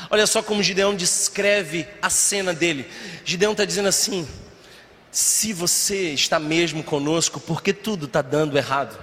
[0.09, 2.89] Olha só como Gideão descreve a cena dele.
[3.23, 4.27] Gideão está dizendo assim:
[5.11, 8.99] se você está mesmo conosco, porque tudo está dando errado.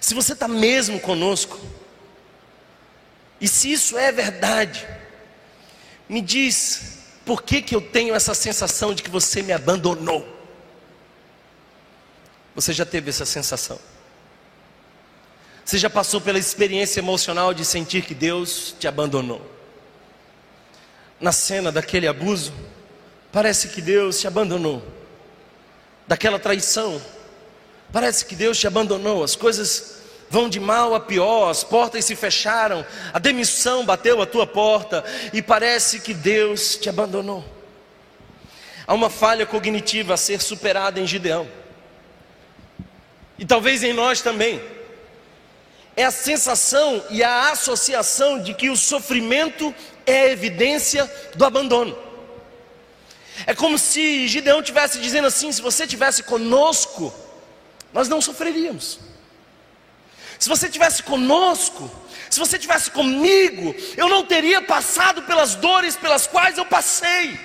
[0.00, 1.58] Se você está mesmo conosco,
[3.40, 4.86] e se isso é verdade,
[6.08, 10.26] me diz por que, que eu tenho essa sensação de que você me abandonou?
[12.54, 13.78] Você já teve essa sensação?
[15.64, 19.40] Você já passou pela experiência emocional de sentir que Deus te abandonou?
[21.20, 22.52] Na cena daquele abuso,
[23.30, 24.82] parece que Deus te abandonou.
[26.06, 27.00] Daquela traição,
[27.92, 29.22] parece que Deus te abandonou.
[29.22, 30.01] As coisas
[30.32, 35.04] vão de mal a pior, as portas se fecharam, a demissão bateu a tua porta
[35.30, 37.44] e parece que Deus te abandonou.
[38.86, 41.46] Há uma falha cognitiva a ser superada em Gideão,
[43.38, 44.58] e talvez em nós também.
[45.94, 49.74] é a sensação e a associação de que o sofrimento
[50.06, 51.94] é evidência do abandono.
[53.46, 57.12] É como se Gideão tivesse dizendo assim: se você tivesse conosco,
[57.92, 59.11] nós não sofreríamos.
[60.42, 61.88] Se você tivesse conosco,
[62.28, 67.38] se você tivesse comigo, eu não teria passado pelas dores pelas quais eu passei.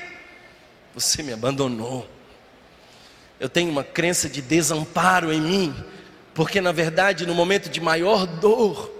[0.96, 2.10] Você me abandonou.
[3.40, 5.86] Eu tenho uma crença de desamparo em mim,
[6.34, 8.92] porque na verdade, no momento de maior dor,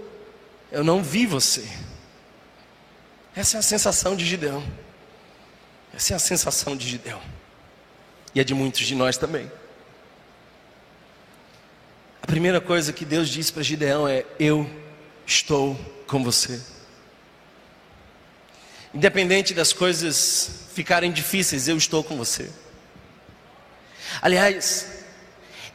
[0.70, 1.68] eu não vi você.
[3.34, 4.62] Essa é a sensação de Gideão.
[5.92, 7.20] Essa é a sensação de Gideão.
[8.32, 9.50] E é de muitos de nós também.
[12.22, 14.68] A primeira coisa que Deus disse para Gideão é: Eu
[15.26, 16.60] estou com você.
[18.94, 22.50] Independente das coisas ficarem difíceis, eu estou com você.
[24.22, 24.86] Aliás,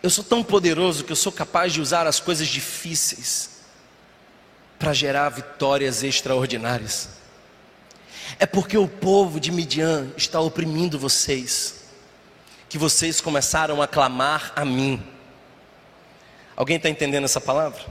[0.01, 3.51] eu sou tão poderoso que eu sou capaz de usar as coisas difíceis
[4.79, 7.09] para gerar vitórias extraordinárias.
[8.39, 11.85] É porque o povo de Midian está oprimindo vocês,
[12.67, 15.01] que vocês começaram a clamar a mim.
[16.55, 17.83] Alguém está entendendo essa palavra?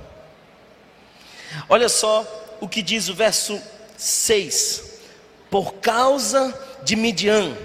[1.68, 2.26] Olha só
[2.60, 3.60] o que diz o verso
[3.96, 5.00] 6:
[5.50, 7.56] Por causa de Midian,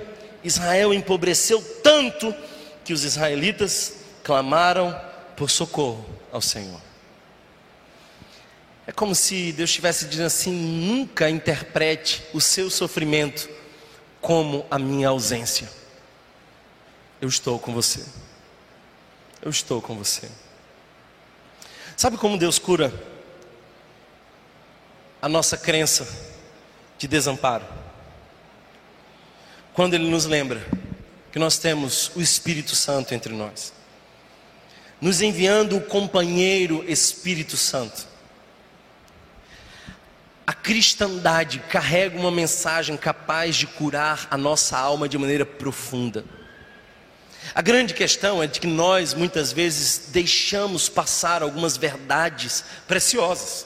[0.43, 2.33] Israel empobreceu tanto
[2.83, 4.99] que os israelitas clamaram
[5.35, 6.81] por socorro ao Senhor.
[8.85, 13.49] É como se Deus estivesse dizendo assim: nunca interprete o seu sofrimento
[14.21, 15.69] como a minha ausência.
[17.21, 18.03] Eu estou com você.
[19.41, 20.29] Eu estou com você.
[21.97, 22.93] Sabe como Deus cura
[25.19, 26.07] a nossa crença
[26.95, 27.65] de desamparo?
[29.73, 30.63] Quando Ele nos lembra
[31.31, 33.73] que nós temos o Espírito Santo entre nós,
[35.01, 38.05] nos enviando o companheiro Espírito Santo.
[40.45, 46.23] A cristandade carrega uma mensagem capaz de curar a nossa alma de maneira profunda.
[47.55, 53.65] A grande questão é de que nós muitas vezes deixamos passar algumas verdades preciosas.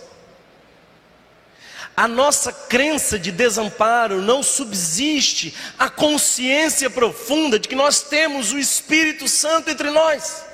[1.96, 8.58] A nossa crença de desamparo não subsiste a consciência profunda de que nós temos o
[8.58, 10.46] Espírito Santo entre nós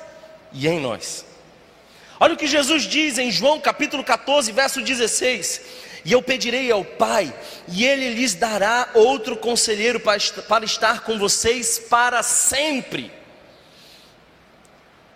[0.52, 1.24] e em nós.
[2.20, 5.60] Olha o que Jesus diz em João capítulo 14, verso 16:
[6.04, 7.32] E eu pedirei ao Pai,
[7.68, 13.17] e Ele lhes dará outro conselheiro para estar com vocês para sempre.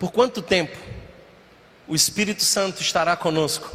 [0.03, 0.77] Por quanto tempo
[1.87, 3.73] o Espírito Santo estará conosco?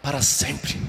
[0.00, 0.80] para sempre.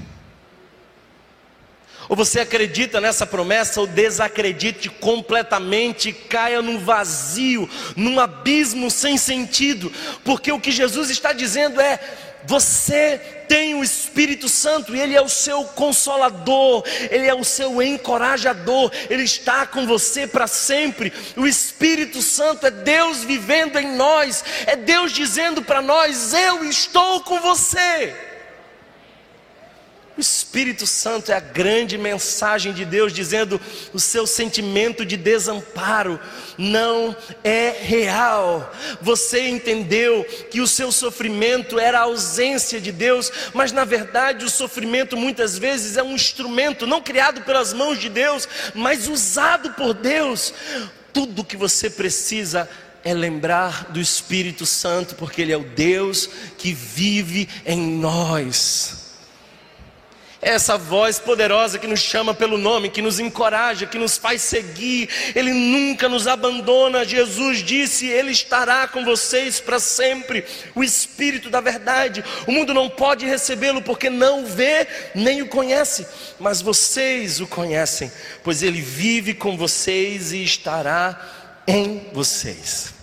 [2.08, 9.92] Ou você acredita nessa promessa ou desacredite completamente, caia num vazio, num abismo sem sentido,
[10.24, 11.98] porque o que Jesus está dizendo é:
[12.44, 17.82] você tem o Espírito Santo e Ele é o seu consolador, Ele é o seu
[17.82, 21.12] encorajador, Ele está com você para sempre.
[21.36, 27.20] O Espírito Santo é Deus vivendo em nós, é Deus dizendo para nós: Eu estou
[27.20, 28.29] com você.
[30.20, 33.58] O Espírito Santo é a grande mensagem de Deus dizendo:
[33.90, 36.20] o seu sentimento de desamparo
[36.58, 38.70] não é real.
[39.00, 44.50] Você entendeu que o seu sofrimento era a ausência de Deus, mas na verdade o
[44.50, 49.94] sofrimento muitas vezes é um instrumento não criado pelas mãos de Deus, mas usado por
[49.94, 50.52] Deus.
[51.14, 52.68] Tudo que você precisa
[53.02, 56.28] é lembrar do Espírito Santo, porque Ele é o Deus
[56.58, 58.99] que vive em nós
[60.42, 65.08] essa voz poderosa que nos chama pelo nome, que nos encoraja, que nos faz seguir,
[65.34, 67.04] Ele nunca nos abandona.
[67.04, 70.44] Jesus disse: Ele estará com vocês para sempre.
[70.74, 75.48] O Espírito da Verdade, o mundo não pode recebê-lo porque não o vê nem o
[75.48, 76.06] conhece,
[76.38, 78.10] mas vocês o conhecem,
[78.42, 81.20] pois Ele vive com vocês e estará
[81.66, 82.94] em vocês.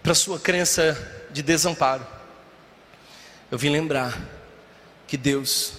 [0.00, 0.96] Para sua crença
[1.30, 2.06] de desamparo,
[3.50, 4.31] eu vim lembrar
[5.12, 5.74] que Deus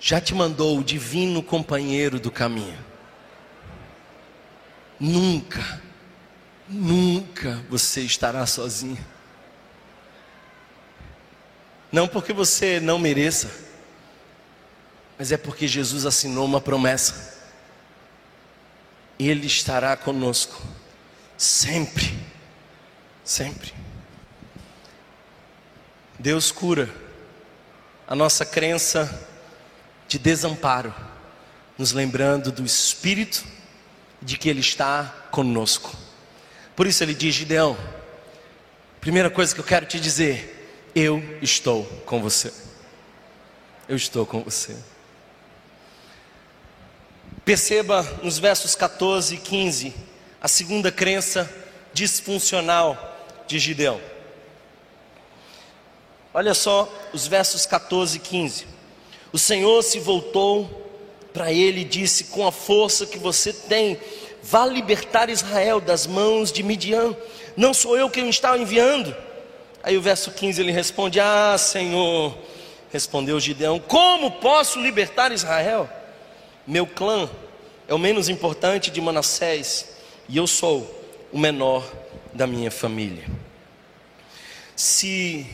[0.00, 2.82] já te mandou o divino companheiro do caminho.
[4.98, 5.82] Nunca,
[6.66, 9.06] nunca você estará sozinho.
[11.92, 13.50] Não porque você não mereça,
[15.18, 17.44] mas é porque Jesus assinou uma promessa.
[19.18, 20.62] Ele estará conosco
[21.36, 22.18] sempre,
[23.22, 23.74] sempre.
[26.18, 27.11] Deus cura
[28.12, 29.26] a nossa crença
[30.06, 30.94] de desamparo,
[31.78, 33.42] nos lembrando do Espírito
[34.20, 35.96] de que Ele está conosco.
[36.76, 37.74] Por isso ele diz: Gideão,
[39.00, 42.52] primeira coisa que eu quero te dizer, Eu estou com você.
[43.88, 44.76] Eu estou com você.
[47.46, 49.94] Perceba nos versos 14 e 15
[50.38, 51.50] a segunda crença
[51.94, 54.11] disfuncional de Gideão.
[56.34, 58.66] Olha só os versos 14 e 15.
[59.32, 60.82] O Senhor se voltou
[61.32, 63.98] para ele e disse: Com a força que você tem,
[64.42, 67.16] vá libertar Israel das mãos de Midian.
[67.56, 69.14] Não sou eu quem o está enviando.
[69.82, 72.36] Aí o verso 15 ele responde: Ah, Senhor,
[72.90, 75.88] respondeu Gideão: Como posso libertar Israel?
[76.66, 77.28] Meu clã
[77.88, 79.96] é o menos importante de Manassés
[80.28, 80.88] e eu sou
[81.32, 81.84] o menor
[82.32, 83.24] da minha família.
[84.76, 85.46] Se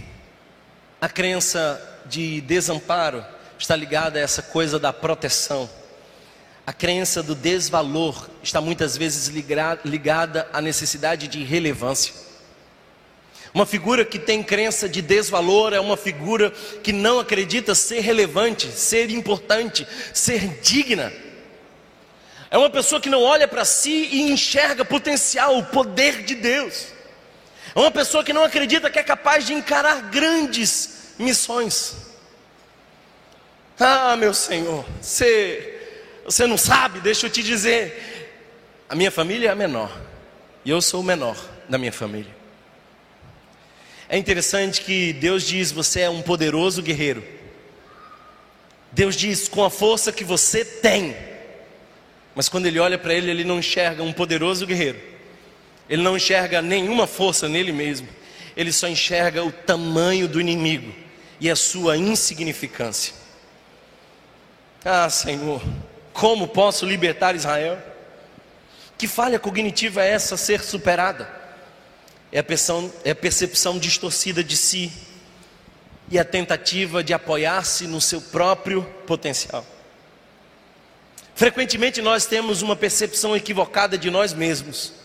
[1.00, 3.24] a crença de desamparo
[3.58, 5.68] está ligada a essa coisa da proteção,
[6.66, 9.28] a crença do desvalor está muitas vezes
[9.84, 12.12] ligada à necessidade de relevância.
[13.54, 16.50] Uma figura que tem crença de desvalor é uma figura
[16.82, 21.10] que não acredita ser relevante, ser importante, ser digna.
[22.50, 26.97] É uma pessoa que não olha para si e enxerga potencial, o poder de Deus.
[27.78, 31.94] É uma pessoa que não acredita que é capaz de encarar grandes missões.
[33.78, 35.80] Ah, meu Senhor, você,
[36.24, 38.34] você não sabe, deixa eu te dizer.
[38.88, 39.96] A minha família é a menor,
[40.64, 41.36] e eu sou o menor
[41.68, 42.34] da minha família.
[44.08, 47.22] É interessante que Deus diz: Você é um poderoso guerreiro.
[48.90, 51.16] Deus diz: Com a força que você tem,
[52.34, 55.17] mas quando ele olha para ele, ele não enxerga um poderoso guerreiro.
[55.88, 58.08] Ele não enxerga nenhuma força nele mesmo.
[58.56, 60.92] Ele só enxerga o tamanho do inimigo
[61.40, 63.14] e a sua insignificância.
[64.84, 65.62] Ah, Senhor,
[66.12, 67.78] como posso libertar Israel?
[68.98, 71.28] Que falha cognitiva é essa a ser superada?
[72.30, 74.92] É a, percepção, é a percepção distorcida de si
[76.10, 79.64] e a tentativa de apoiar-se no seu próprio potencial.
[81.34, 84.97] Frequentemente nós temos uma percepção equivocada de nós mesmos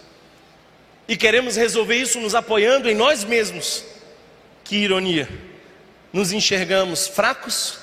[1.08, 3.84] e queremos resolver isso nos apoiando em nós mesmos.
[4.64, 5.28] Que ironia!
[6.12, 7.80] Nos enxergamos fracos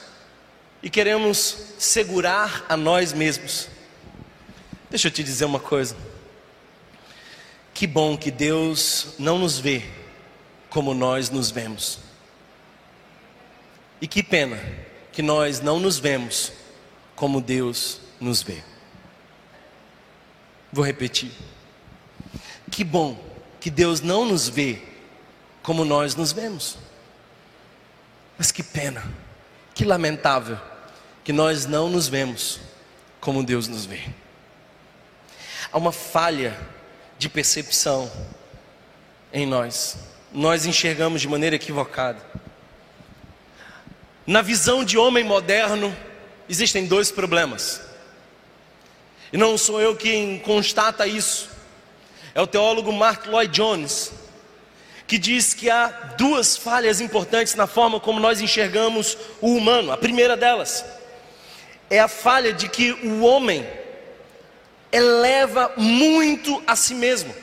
[0.83, 3.69] e queremos segurar a nós mesmos.
[4.89, 5.97] Deixa eu te dizer uma coisa.
[7.75, 9.83] Que bom que Deus não nos vê
[10.69, 11.99] como nós nos vemos.
[14.01, 14.59] E que pena
[15.13, 16.53] que nós não nos vemos
[17.15, 18.63] como Deus nos vê.
[20.73, 21.31] Vou repetir.
[22.71, 23.19] Que bom
[23.61, 24.81] que Deus não nos vê
[25.63, 26.79] como nós nos vemos.
[28.39, 29.05] Mas que pena,
[29.75, 30.59] que lamentável
[31.23, 32.61] que nós não nos vemos
[33.21, 34.01] como Deus nos vê.
[35.71, 36.59] Há uma falha
[37.19, 38.11] de percepção
[39.33, 39.99] em nós.
[40.33, 42.21] Nós enxergamos de maneira equivocada.
[44.27, 45.95] Na visão de homem moderno,
[46.49, 47.81] existem dois problemas.
[49.33, 51.50] E não sou eu quem constata isso.
[52.35, 54.13] É o teólogo Mark Lloyd Jones,
[55.07, 59.91] que diz que há duas falhas importantes na forma como nós enxergamos o humano.
[59.91, 60.85] A primeira delas
[61.91, 63.67] é a falha de que o homem
[64.93, 67.35] eleva muito a si mesmo.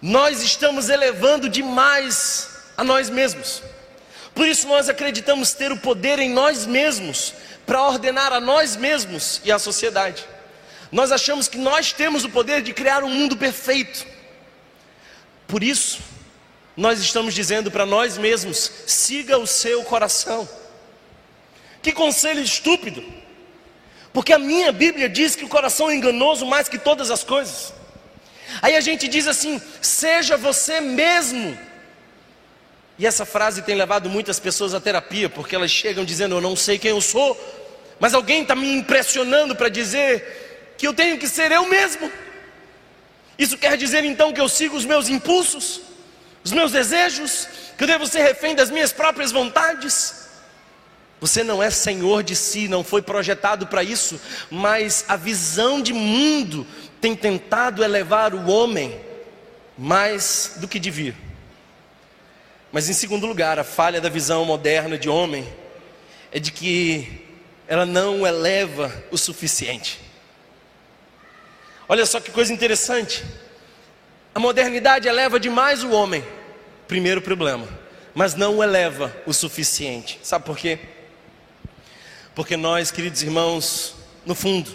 [0.00, 3.62] Nós estamos elevando demais a nós mesmos.
[4.34, 7.34] Por isso nós acreditamos ter o poder em nós mesmos
[7.66, 10.24] para ordenar a nós mesmos e à sociedade.
[10.94, 14.06] Nós achamos que nós temos o poder de criar um mundo perfeito.
[15.44, 15.98] Por isso,
[16.76, 20.48] nós estamos dizendo para nós mesmos: siga o seu coração.
[21.82, 23.04] Que conselho estúpido!
[24.12, 27.74] Porque a minha Bíblia diz que o coração é enganoso mais que todas as coisas.
[28.62, 31.58] Aí a gente diz assim: seja você mesmo.
[32.96, 36.54] E essa frase tem levado muitas pessoas à terapia, porque elas chegam dizendo: Eu não
[36.54, 37.36] sei quem eu sou,
[37.98, 40.43] mas alguém está me impressionando para dizer
[40.76, 42.10] que eu tenho que ser eu mesmo.
[43.38, 45.80] Isso quer dizer então que eu sigo os meus impulsos,
[46.44, 50.24] os meus desejos, que eu devo ser refém das minhas próprias vontades.
[51.20, 54.20] Você não é senhor de si, não foi projetado para isso,
[54.50, 56.66] mas a visão de mundo
[57.00, 59.00] tem tentado elevar o homem
[59.76, 61.14] mais do que devia.
[62.70, 65.46] Mas em segundo lugar, a falha da visão moderna de homem
[66.30, 67.24] é de que
[67.66, 70.03] ela não eleva o suficiente.
[71.88, 73.24] Olha só que coisa interessante.
[74.34, 76.24] A modernidade eleva demais o homem,
[76.88, 77.68] primeiro problema,
[78.14, 80.18] mas não o eleva o suficiente.
[80.22, 80.78] Sabe por quê?
[82.34, 83.94] Porque nós, queridos irmãos,
[84.26, 84.74] no fundo,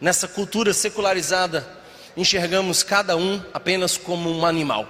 [0.00, 1.66] nessa cultura secularizada,
[2.16, 4.86] enxergamos cada um apenas como um animal.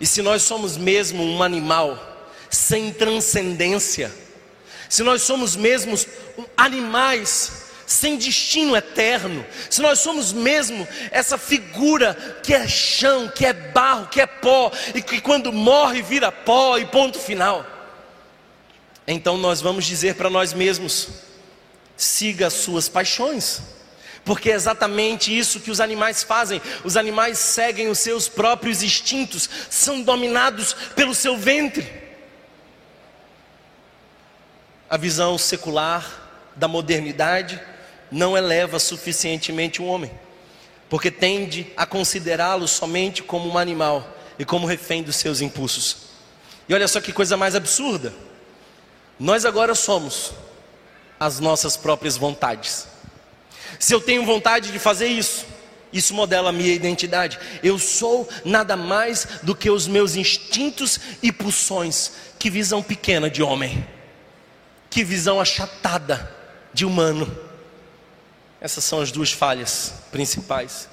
[0.00, 4.10] E se nós somos mesmo um animal sem transcendência,
[4.88, 6.06] se nós somos mesmos
[6.56, 13.54] animais sem destino eterno, se nós somos mesmo essa figura que é chão, que é
[13.54, 17.64] barro, que é pó, e que quando morre vira pó e ponto final,
[19.06, 21.08] então nós vamos dizer para nós mesmos:
[21.96, 23.62] siga as suas paixões.
[24.22, 26.60] Porque é exatamente isso que os animais fazem.
[26.84, 31.90] Os animais seguem os seus próprios instintos, são dominados pelo seu ventre.
[34.90, 37.58] A visão secular da modernidade
[38.10, 40.10] não eleva suficientemente o homem,
[40.88, 46.08] porque tende a considerá-lo somente como um animal e como refém dos seus impulsos.
[46.68, 48.12] E olha só que coisa mais absurda.
[49.18, 50.32] Nós agora somos
[51.18, 52.86] as nossas próprias vontades.
[53.78, 55.44] Se eu tenho vontade de fazer isso,
[55.92, 57.38] isso modela a minha identidade.
[57.62, 62.12] Eu sou nada mais do que os meus instintos e pulsões.
[62.38, 63.86] Que visão pequena de homem.
[64.90, 66.30] Que visão achatada
[66.72, 67.47] de humano.
[68.60, 70.88] Essas são as duas falhas principais.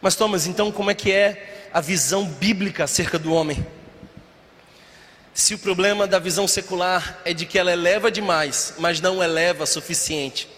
[0.00, 3.64] Mas Thomas, então como é que é a visão bíblica acerca do homem?
[5.32, 9.64] Se o problema da visão secular é de que ela eleva demais, mas não eleva
[9.64, 10.48] o suficiente,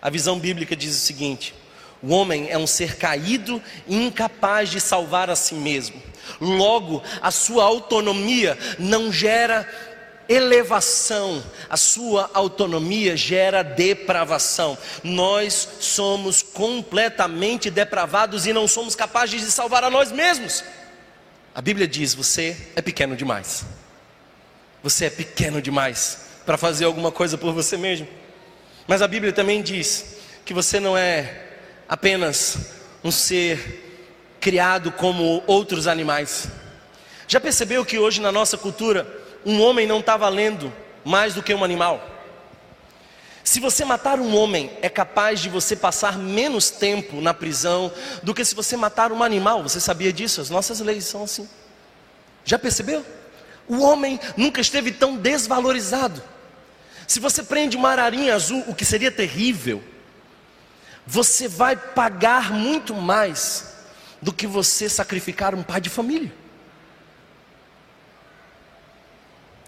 [0.00, 1.54] a visão bíblica diz o seguinte:
[2.02, 6.02] o homem é um ser caído e incapaz de salvar a si mesmo.
[6.40, 9.68] Logo, a sua autonomia não gera
[10.28, 14.76] elevação, a sua autonomia gera depravação.
[15.02, 20.64] Nós somos completamente depravados e não somos capazes de salvar a nós mesmos.
[21.54, 23.64] A Bíblia diz: você é pequeno demais.
[24.82, 28.06] Você é pequeno demais para fazer alguma coisa por você mesmo.
[28.86, 31.42] Mas a Bíblia também diz que você não é
[31.88, 32.72] apenas
[33.02, 33.82] um ser
[34.40, 36.48] criado como outros animais.
[37.26, 40.72] Já percebeu que hoje na nossa cultura um homem não está valendo
[41.04, 42.10] mais do que um animal.
[43.44, 47.92] Se você matar um homem, é capaz de você passar menos tempo na prisão
[48.22, 49.62] do que se você matar um animal.
[49.62, 50.40] Você sabia disso?
[50.40, 51.46] As nossas leis são assim.
[52.42, 53.04] Já percebeu?
[53.68, 56.22] O homem nunca esteve tão desvalorizado.
[57.06, 59.82] Se você prende uma ararinha azul, o que seria terrível,
[61.06, 63.74] você vai pagar muito mais
[64.22, 66.32] do que você sacrificar um pai de família.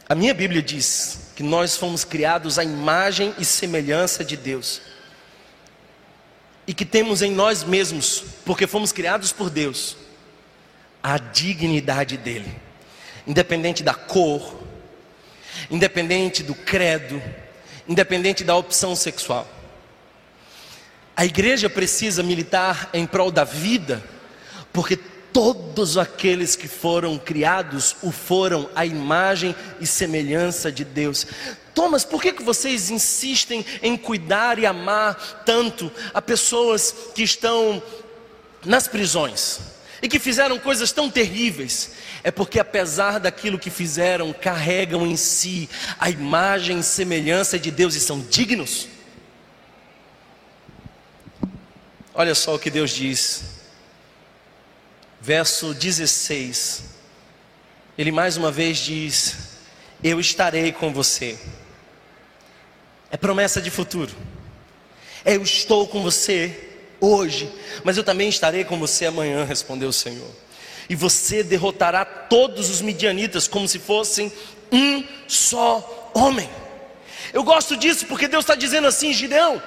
[0.09, 4.81] A minha Bíblia diz que nós fomos criados à imagem e semelhança de Deus.
[6.65, 9.97] E que temos em nós mesmos, porque fomos criados por Deus,
[11.03, 12.55] a dignidade dele.
[13.27, 14.63] Independente da cor,
[15.69, 17.21] independente do credo,
[17.89, 19.47] independente da opção sexual.
[21.17, 24.05] A igreja precisa militar em prol da vida,
[24.73, 24.97] porque
[25.37, 31.27] todos aqueles que foram criados o foram à imagem e semelhança de Deus.
[31.75, 37.83] Thomas, por que, que vocês insistem em cuidar e amar tanto a pessoas que estão
[38.65, 39.61] nas prisões
[40.01, 41.91] e que fizeram coisas tão terríveis?
[42.25, 45.69] É porque, apesar daquilo que fizeram, carregam em si
[45.99, 48.89] a imagem e semelhança de Deus e são dignos.
[52.15, 53.56] Olha só o que Deus diz
[55.27, 56.85] verso 16,
[57.99, 59.35] ele mais uma vez diz:
[60.01, 61.37] Eu estarei com você.
[63.11, 64.15] É promessa de futuro.
[65.25, 67.53] Eu estou com você hoje,
[67.83, 70.31] mas eu também estarei com você amanhã, respondeu o Senhor.
[70.89, 74.33] E você derrotará todos os midianitas como se fossem
[74.71, 76.49] um só homem.
[77.33, 79.61] Eu gosto disso porque Deus está dizendo assim, Gideão.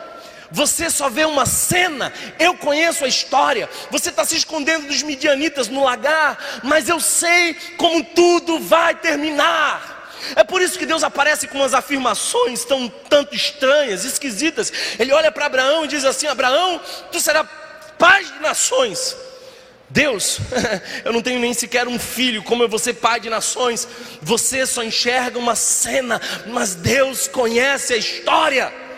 [0.51, 3.69] Você só vê uma cena, eu conheço a história.
[3.91, 9.97] Você está se escondendo dos midianitas no lagar, mas eu sei como tudo vai terminar.
[10.35, 14.71] É por isso que Deus aparece com umas afirmações tão tanto estranhas, esquisitas.
[14.97, 16.81] Ele olha para Abraão e diz assim: Abraão,
[17.11, 17.47] tu serás
[17.97, 19.15] pai de nações.
[19.89, 20.39] Deus,
[21.03, 23.87] eu não tenho nem sequer um filho, como eu vou ser pai de nações?
[24.21, 28.88] Você só enxerga uma cena, mas Deus conhece a história.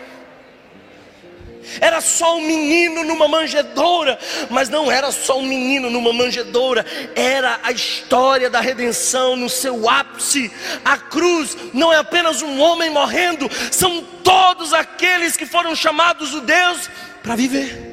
[1.80, 4.18] Era só um menino numa manjedoura,
[4.50, 6.84] mas não era só um menino numa manjedoura,
[7.14, 10.50] era a história da redenção no seu ápice.
[10.84, 16.40] A cruz não é apenas um homem morrendo, são todos aqueles que foram chamados o
[16.40, 16.88] Deus
[17.22, 17.91] para viver.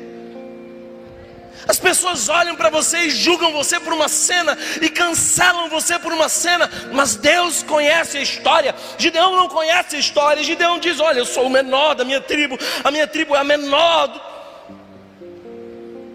[1.70, 6.12] As pessoas olham para você e julgam você por uma cena e cancelam você por
[6.12, 8.74] uma cena, mas Deus conhece a história.
[8.98, 10.44] Gideão não conhece a história.
[10.44, 13.44] Gideão diz: Olha, eu sou o menor da minha tribo, a minha tribo é a
[13.44, 14.08] menor.
[14.08, 14.22] Do...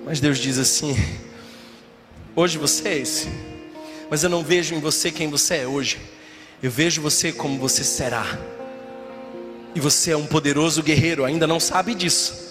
[0.05, 0.97] Mas Deus diz assim:
[2.35, 3.29] Hoje você é esse,
[4.11, 6.01] mas eu não vejo em você quem você é hoje.
[6.61, 8.27] Eu vejo você como você será.
[9.73, 12.44] E você é um poderoso guerreiro, ainda não sabe disso.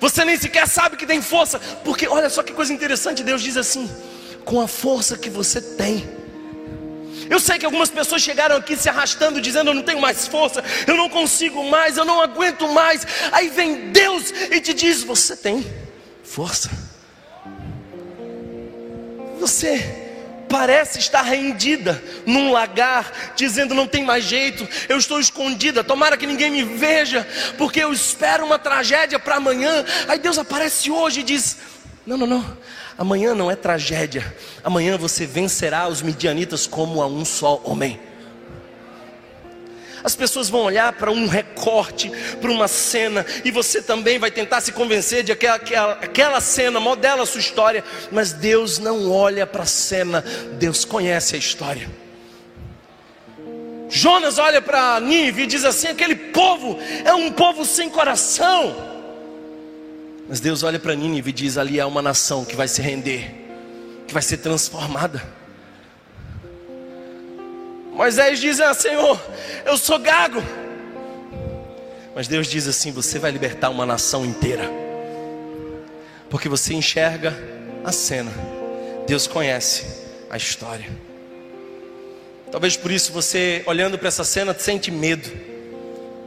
[0.00, 3.56] Você nem sequer sabe que tem força, porque olha só que coisa interessante, Deus diz
[3.56, 3.90] assim:
[4.44, 6.08] com a força que você tem.
[7.28, 10.62] Eu sei que algumas pessoas chegaram aqui se arrastando, dizendo: Eu não tenho mais força,
[10.86, 13.06] eu não consigo mais, eu não aguento mais.
[13.32, 15.66] Aí vem Deus e te diz: Você tem
[16.22, 16.70] força.
[19.40, 20.05] Você
[20.48, 26.26] parece estar rendida num lagar, dizendo: Não tem mais jeito, eu estou escondida, tomara que
[26.26, 27.26] ninguém me veja,
[27.58, 29.84] porque eu espero uma tragédia para amanhã.
[30.08, 31.58] Aí Deus aparece hoje e diz:
[32.06, 32.58] Não, não, não,
[32.96, 34.34] amanhã não é tragédia,
[34.64, 38.00] amanhã você vencerá os midianitas como a um só homem.
[40.06, 44.60] As pessoas vão olhar para um recorte, para uma cena, e você também vai tentar
[44.60, 47.82] se convencer de que aquela, aquela cena modela a sua história,
[48.12, 50.24] mas Deus não olha para a cena,
[50.60, 51.90] Deus conhece a história.
[53.88, 58.76] Jonas olha para Nínive e diz assim: aquele povo é um povo sem coração.
[60.28, 63.28] Mas Deus olha para Nínive e diz: ali há uma nação que vai se render,
[64.06, 65.20] que vai ser transformada.
[67.96, 69.18] Moisés diz: ah, Senhor,
[69.64, 70.42] eu sou gago.
[72.14, 74.70] Mas Deus diz assim: Você vai libertar uma nação inteira,
[76.28, 77.34] porque você enxerga
[77.82, 78.30] a cena,
[79.06, 79.86] Deus conhece
[80.28, 80.86] a história.
[82.52, 85.30] Talvez por isso você, olhando para essa cena, sente medo,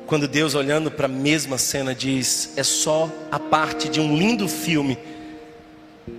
[0.08, 4.48] quando Deus, olhando para a mesma cena, diz: É só a parte de um lindo
[4.48, 4.98] filme,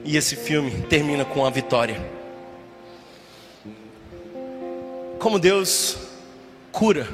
[0.05, 2.20] e esse filme termina com a vitória.
[5.21, 5.99] Como Deus
[6.73, 7.07] cura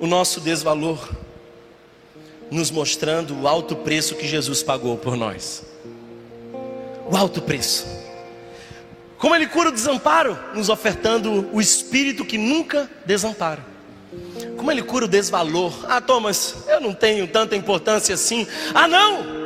[0.00, 1.10] o nosso desvalor,
[2.50, 5.62] nos mostrando o alto preço que Jesus pagou por nós.
[7.10, 7.86] O alto preço.
[9.18, 13.62] Como Ele cura o desamparo, nos ofertando o Espírito que nunca desampara.
[14.56, 15.84] Como Ele cura o desvalor.
[15.86, 18.46] Ah, Thomas, eu não tenho tanta importância assim.
[18.74, 19.41] Ah, não!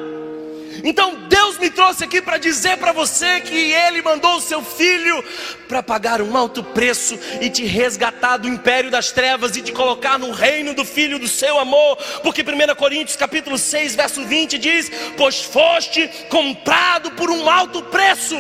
[0.85, 5.25] Então Deus me trouxe aqui para dizer para você que Ele mandou o seu filho
[5.69, 10.19] para pagar um alto preço e te resgatar do império das trevas e te colocar
[10.19, 11.97] no reino do filho do seu amor.
[12.23, 18.37] Porque 1 Coríntios capítulo 6, verso 20 diz: Pois foste comprado por um alto preço.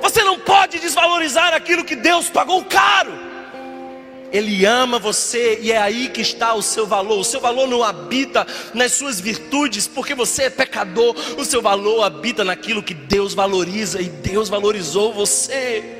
[0.00, 3.35] Você não pode desvalorizar aquilo que Deus pagou caro.
[4.32, 7.18] Ele ama você e é aí que está o seu valor.
[7.18, 11.14] O seu valor não habita nas suas virtudes, porque você é pecador.
[11.38, 15.96] O seu valor habita naquilo que Deus valoriza e Deus valorizou você.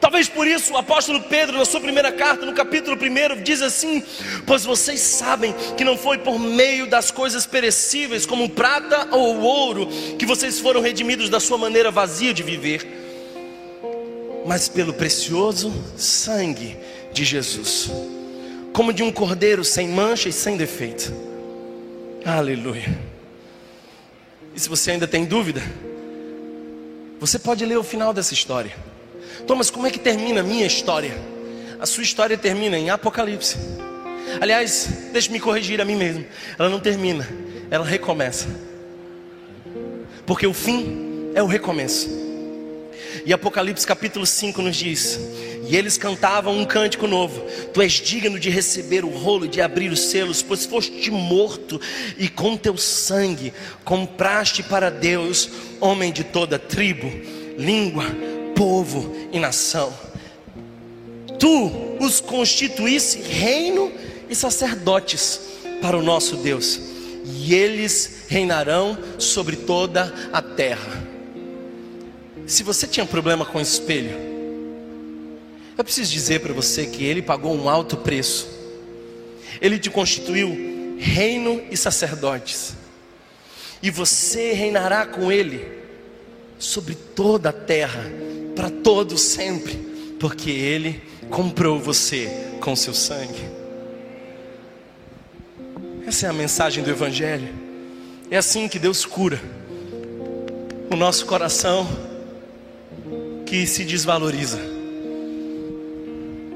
[0.00, 4.02] Talvez por isso o apóstolo Pedro, na sua primeira carta, no capítulo 1, diz assim:
[4.46, 9.88] Pois vocês sabem que não foi por meio das coisas perecíveis, como prata ou ouro,
[10.18, 12.86] que vocês foram redimidos da sua maneira vazia de viver,
[14.46, 16.78] mas pelo precioso sangue
[17.12, 17.90] de Jesus,
[18.72, 21.12] como de um cordeiro sem mancha e sem defeito.
[22.24, 22.98] Aleluia.
[24.54, 25.62] E se você ainda tem dúvida,
[27.18, 28.74] você pode ler o final dessa história.
[29.46, 31.16] Thomas, como é que termina a minha história?
[31.78, 33.56] A sua história termina em Apocalipse.
[34.40, 36.24] Aliás, deixe-me corrigir a mim mesmo.
[36.58, 37.26] Ela não termina,
[37.70, 38.48] ela recomeça.
[40.26, 42.08] Porque o fim é o recomeço.
[43.24, 45.18] E Apocalipse capítulo 5 nos diz:
[45.70, 47.40] e eles cantavam um cântico novo:
[47.72, 51.80] Tu és digno de receber o rolo e de abrir os selos, pois foste morto
[52.18, 53.52] e com teu sangue
[53.84, 55.48] compraste para Deus
[55.80, 57.08] homem de toda tribo,
[57.56, 58.04] língua,
[58.56, 59.94] povo e nação.
[61.38, 63.92] Tu os constituísse reino
[64.28, 65.40] e sacerdotes
[65.80, 66.80] para o nosso Deus,
[67.24, 71.00] e eles reinarão sobre toda a terra.
[72.44, 74.29] Se você tinha problema com espelho,
[75.80, 78.46] eu preciso dizer para você que Ele pagou um alto preço.
[79.62, 82.74] Ele te constituiu reino e sacerdotes.
[83.82, 85.66] E você reinará com Ele
[86.58, 88.04] sobre toda a terra,
[88.54, 89.74] para todo sempre,
[90.20, 92.28] porque Ele comprou você
[92.60, 93.48] com seu sangue.
[96.06, 97.54] Essa é a mensagem do Evangelho.
[98.30, 99.40] É assim que Deus cura
[100.90, 101.88] o nosso coração
[103.46, 104.79] que se desvaloriza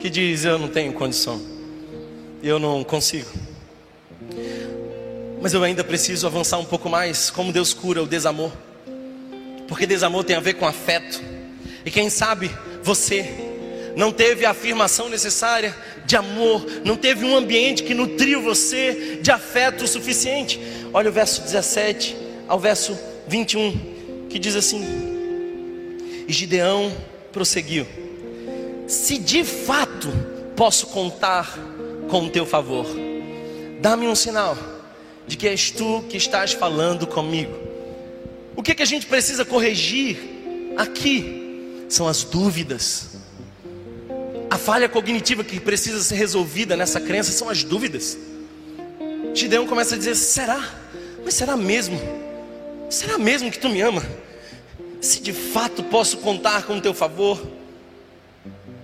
[0.04, 1.40] que diz: Eu não tenho condição,
[2.42, 3.30] eu não consigo.
[5.40, 7.30] Mas eu ainda preciso avançar um pouco mais.
[7.30, 8.52] Como Deus cura o desamor,
[9.66, 11.22] porque desamor tem a ver com afeto,
[11.86, 12.50] e quem sabe
[12.82, 13.34] você
[13.96, 15.74] não teve a afirmação necessária
[16.04, 20.60] de amor, não teve um ambiente que nutriu você de afeto o suficiente.
[20.92, 22.14] Olha o verso 17
[22.46, 22.94] ao verso
[23.26, 24.84] 21, que diz assim:
[26.28, 26.92] E Gideão
[27.32, 27.86] prosseguiu:
[28.86, 29.83] Se de fato
[30.56, 31.58] posso contar
[32.08, 32.86] com o teu favor,
[33.80, 34.56] dá-me um sinal
[35.26, 37.52] de que és tu que estás falando comigo.
[38.56, 40.16] O que, que a gente precisa corrigir
[40.76, 43.16] aqui são as dúvidas.
[44.50, 48.16] A falha cognitiva que precisa ser resolvida nessa crença são as dúvidas.
[49.34, 50.62] Gideão começa a dizer: será?
[51.24, 51.98] Mas será mesmo?
[52.90, 54.04] Será mesmo que tu me ama?
[55.00, 57.42] Se de fato posso contar com o teu favor,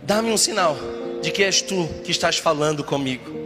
[0.02, 0.76] dá-me um sinal
[1.22, 3.40] de que és tu que estás falando comigo.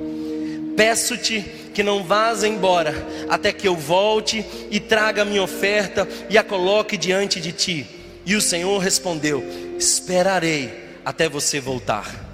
[0.77, 1.41] Peço-te
[1.73, 2.95] que não vás embora
[3.29, 7.87] até que eu volte e traga a minha oferta e a coloque diante de ti.
[8.27, 9.45] E o Senhor respondeu:
[9.79, 10.73] Esperarei
[11.05, 12.25] até você voltar.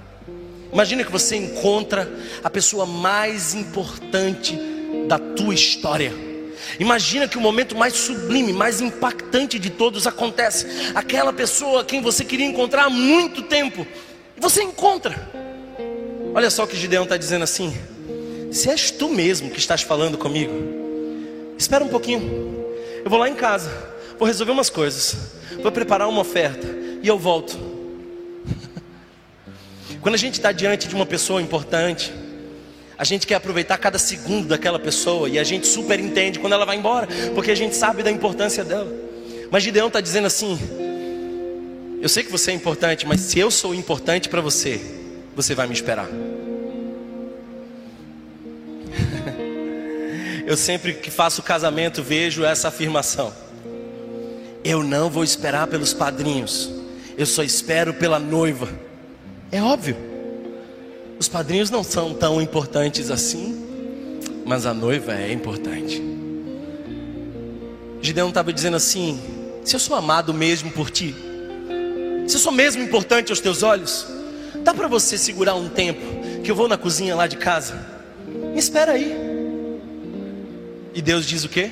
[0.71, 2.09] Imagina que você encontra
[2.43, 4.57] a pessoa mais importante
[5.07, 6.13] da tua história.
[6.79, 10.65] Imagina que o momento mais sublime, mais impactante de todos acontece.
[10.95, 13.85] Aquela pessoa a quem você queria encontrar há muito tempo,
[14.41, 15.15] você encontra.
[16.33, 17.77] Olha só o que Gideão está dizendo assim:
[18.51, 20.53] se és tu mesmo que estás falando comigo,
[21.57, 22.65] espera um pouquinho.
[23.03, 23.71] Eu vou lá em casa,
[24.17, 25.15] vou resolver umas coisas,
[25.61, 26.67] vou preparar uma oferta
[27.01, 27.57] e eu volto.
[30.01, 32.11] Quando a gente está diante de uma pessoa importante,
[32.97, 36.65] a gente quer aproveitar cada segundo daquela pessoa e a gente super entende quando ela
[36.65, 38.91] vai embora, porque a gente sabe da importância dela.
[39.49, 40.57] Mas Gideão está dizendo assim:
[42.01, 44.81] Eu sei que você é importante, mas se eu sou importante para você,
[45.35, 46.09] você vai me esperar.
[50.43, 53.31] Eu sempre que faço casamento vejo essa afirmação.
[54.63, 56.69] Eu não vou esperar pelos padrinhos,
[57.17, 58.69] eu só espero pela noiva.
[59.51, 59.95] É óbvio,
[61.19, 66.01] os padrinhos não são tão importantes assim, mas a noiva é importante.
[68.01, 69.19] Gideão estava dizendo assim:
[69.63, 71.15] se eu sou amado mesmo por ti,
[72.31, 74.07] se eu sou mesmo importante aos teus olhos,
[74.63, 76.01] dá para você segurar um tempo
[76.41, 77.77] que eu vou na cozinha lá de casa?
[78.25, 79.13] Me espera aí.
[80.93, 81.71] E Deus diz o quê?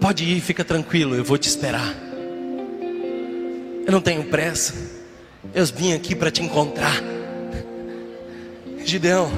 [0.00, 1.94] Pode ir, fica tranquilo, eu vou te esperar.
[3.86, 4.74] Eu não tenho pressa.
[5.54, 7.00] Eu vim aqui para te encontrar.
[8.84, 9.30] Gideão,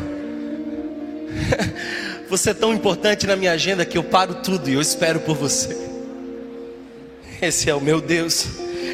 [2.31, 5.37] você é tão importante na minha agenda que eu paro tudo e eu espero por
[5.37, 5.96] você.
[7.41, 8.47] Esse é o meu Deus.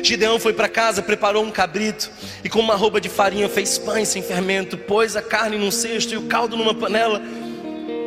[0.03, 2.11] Gideão foi para casa, preparou um cabrito
[2.43, 6.14] e com uma roupa de farinha fez pães sem fermento, pôs a carne num cesto
[6.14, 7.22] e o caldo numa panela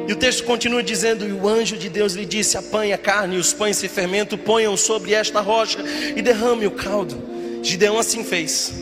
[0.07, 3.35] e o texto continua dizendo: E o anjo de Deus lhe disse: Apanhe a carne
[3.35, 5.79] e os pães sem fermento, ponham sobre esta rocha
[6.15, 7.21] e derrame o caldo.
[7.63, 8.73] Gideão assim fez.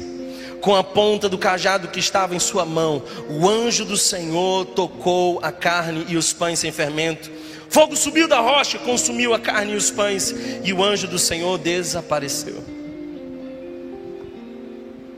[0.59, 5.39] Com a ponta do cajado que estava em sua mão, o anjo do Senhor tocou
[5.43, 7.29] a carne e os pães sem fermento.
[7.73, 10.31] Fogo subiu da rocha, consumiu a carne e os pães,
[10.63, 12.63] e o anjo do Senhor desapareceu.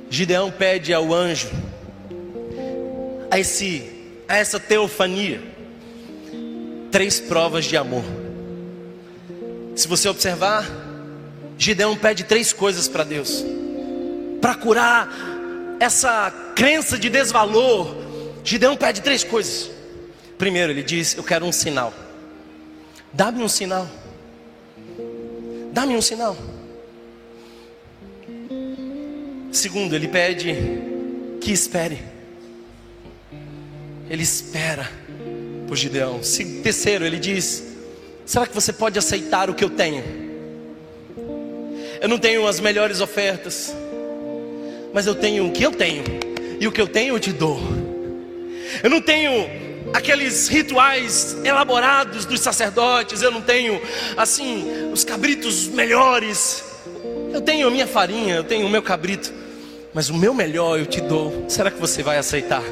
[0.10, 1.50] Gideão pede ao anjo,
[3.30, 3.92] a, esse,
[4.26, 5.44] a essa teofania,
[6.90, 8.06] três provas de amor.
[9.76, 10.66] Se você observar,
[11.58, 13.44] Gideão pede três coisas para Deus,
[14.40, 15.14] para curar
[15.78, 17.94] essa crença de desvalor.
[18.46, 19.70] Gideão pede três coisas.
[20.38, 22.05] Primeiro, ele diz: Eu quero um sinal.
[23.16, 23.88] Dá-me um sinal.
[25.72, 26.36] Dá-me um sinal.
[29.54, 30.54] Segundo, ele pede
[31.40, 32.04] que espere.
[34.10, 34.92] Ele espera
[35.66, 36.20] por Gideão.
[36.62, 37.64] Terceiro, ele diz:
[38.26, 40.04] Será que você pode aceitar o que eu tenho?
[42.02, 43.74] Eu não tenho as melhores ofertas,
[44.94, 46.04] mas eu tenho o que eu tenho,
[46.60, 47.58] e o que eu tenho eu te dou.
[48.84, 53.82] Eu não tenho aqueles rituais elaborados dos sacerdotes, eu não tenho
[54.18, 56.64] assim os cabritos melhores.
[57.34, 59.34] Eu tenho a minha farinha, eu tenho o meu cabrito,
[59.94, 61.46] mas o meu melhor eu te dou.
[61.50, 62.64] Será que você vai aceitar?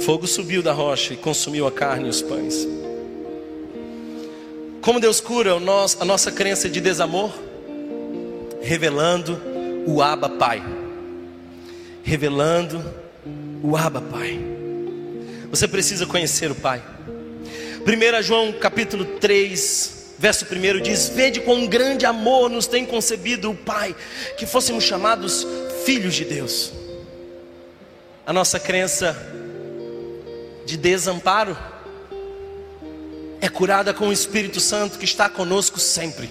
[0.00, 2.68] Fogo subiu da rocha e consumiu a carne e os pães.
[4.82, 7.32] Como Deus cura a nossa crença de desamor?
[8.60, 9.40] Revelando
[9.86, 10.62] o Abba Pai.
[12.02, 12.84] Revelando
[13.64, 14.38] o Abba Pai.
[15.48, 16.82] Você precisa conhecer o Pai.
[17.86, 23.56] 1 João capítulo 3, verso 1 diz: Vede quão grande amor nos tem concebido o
[23.56, 23.96] Pai,
[24.36, 25.46] que fôssemos chamados
[25.82, 26.74] filhos de Deus.
[28.26, 29.16] A nossa crença
[30.66, 31.56] de desamparo
[33.40, 36.28] é curada com o Espírito Santo que está conosco sempre.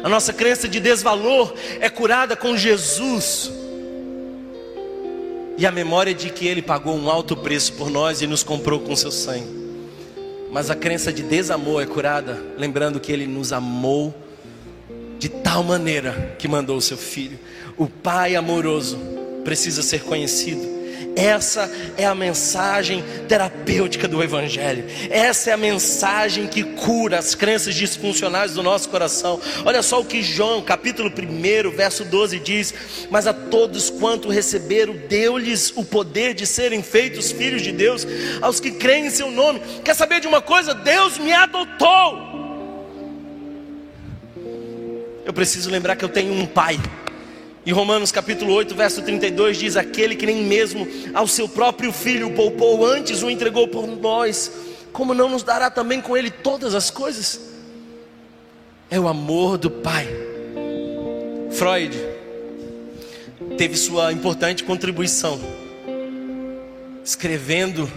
[0.00, 3.50] A nossa crença de desvalor é curada com Jesus.
[5.58, 8.80] E a memória de que Ele pagou um alto preço por nós e nos comprou
[8.80, 9.66] com seu sangue.
[10.52, 14.14] Mas a crença de desamor é curada, lembrando que Ele nos amou
[15.18, 17.38] de tal maneira que mandou o seu filho.
[17.76, 18.98] O Pai amoroso
[19.44, 20.75] precisa ser conhecido.
[21.16, 24.84] Essa é a mensagem terapêutica do Evangelho.
[25.08, 29.40] Essa é a mensagem que cura as crenças disfuncionais do nosso coração.
[29.64, 32.74] Olha só o que João, capítulo 1, verso 12 diz:
[33.10, 38.06] Mas a todos quanto receberam, deu-lhes o poder de serem feitos filhos de Deus,
[38.42, 39.62] aos que creem em seu nome.
[39.82, 40.74] Quer saber de uma coisa?
[40.74, 42.26] Deus me adotou.
[45.24, 46.78] Eu preciso lembrar que eu tenho um pai.
[47.66, 52.30] Em Romanos capítulo 8, verso 32 diz: Aquele que nem mesmo ao seu próprio filho
[52.30, 54.52] poupou, antes o entregou por nós,
[54.92, 57.40] como não nos dará também com ele todas as coisas?
[58.88, 60.06] É o amor do Pai.
[61.50, 61.96] Freud
[63.58, 65.40] teve sua importante contribuição
[67.02, 67.90] escrevendo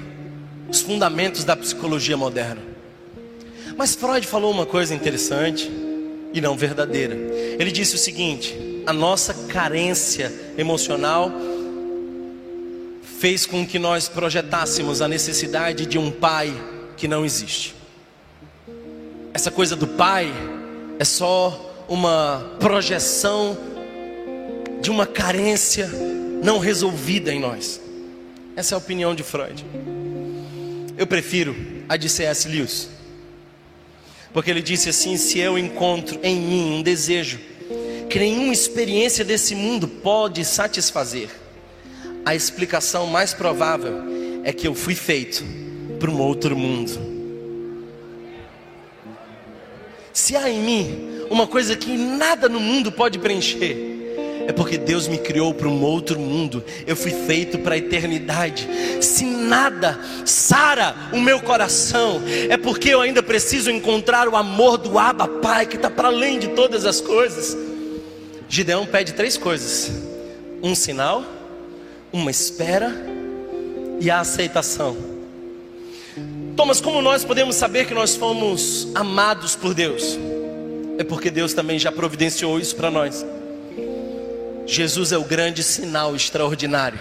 [0.67, 2.61] os fundamentos da psicologia moderna.
[3.77, 5.69] Mas Freud falou uma coisa interessante
[6.33, 7.15] e não verdadeira.
[7.59, 11.31] Ele disse o seguinte: a nossa carência emocional
[13.19, 16.53] fez com que nós projetássemos a necessidade de um pai
[16.95, 17.75] que não existe.
[19.33, 20.31] Essa coisa do pai
[20.97, 23.57] é só uma projeção
[24.81, 25.89] de uma carência
[26.41, 27.81] não resolvida em nós.
[28.55, 29.65] Essa é a opinião de Freud.
[30.97, 31.55] Eu prefiro
[31.87, 32.47] a de C.S.
[32.47, 32.89] Lewis.
[34.33, 37.39] Porque ele disse assim: se eu encontro em mim um desejo
[38.09, 41.29] que nenhuma experiência desse mundo pode satisfazer.
[42.25, 43.93] A explicação mais provável
[44.43, 45.43] é que eu fui feito
[45.99, 46.91] para um outro mundo.
[50.11, 53.89] Se há em mim uma coisa que nada no mundo pode preencher,
[54.47, 56.63] é porque Deus me criou para um outro mundo.
[56.87, 58.67] Eu fui feito para a eternidade.
[58.99, 64.97] Se nada sara o meu coração, é porque eu ainda preciso encontrar o amor do
[64.97, 67.55] Abba Pai, que está para além de todas as coisas.
[68.49, 69.91] Gideão pede três coisas:
[70.61, 71.23] um sinal,
[72.11, 72.91] uma espera
[74.01, 74.97] e a aceitação.
[76.55, 80.17] Thomas, como nós podemos saber que nós fomos amados por Deus?
[80.97, 83.25] É porque Deus também já providenciou isso para nós.
[84.65, 86.99] Jesus é o grande sinal extraordinário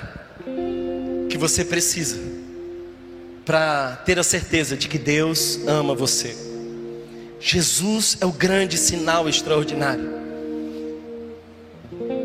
[1.29, 2.19] que você precisa
[3.45, 6.37] para ter a certeza de que Deus ama você.
[7.41, 10.28] Jesus é o grande sinal extraordinário.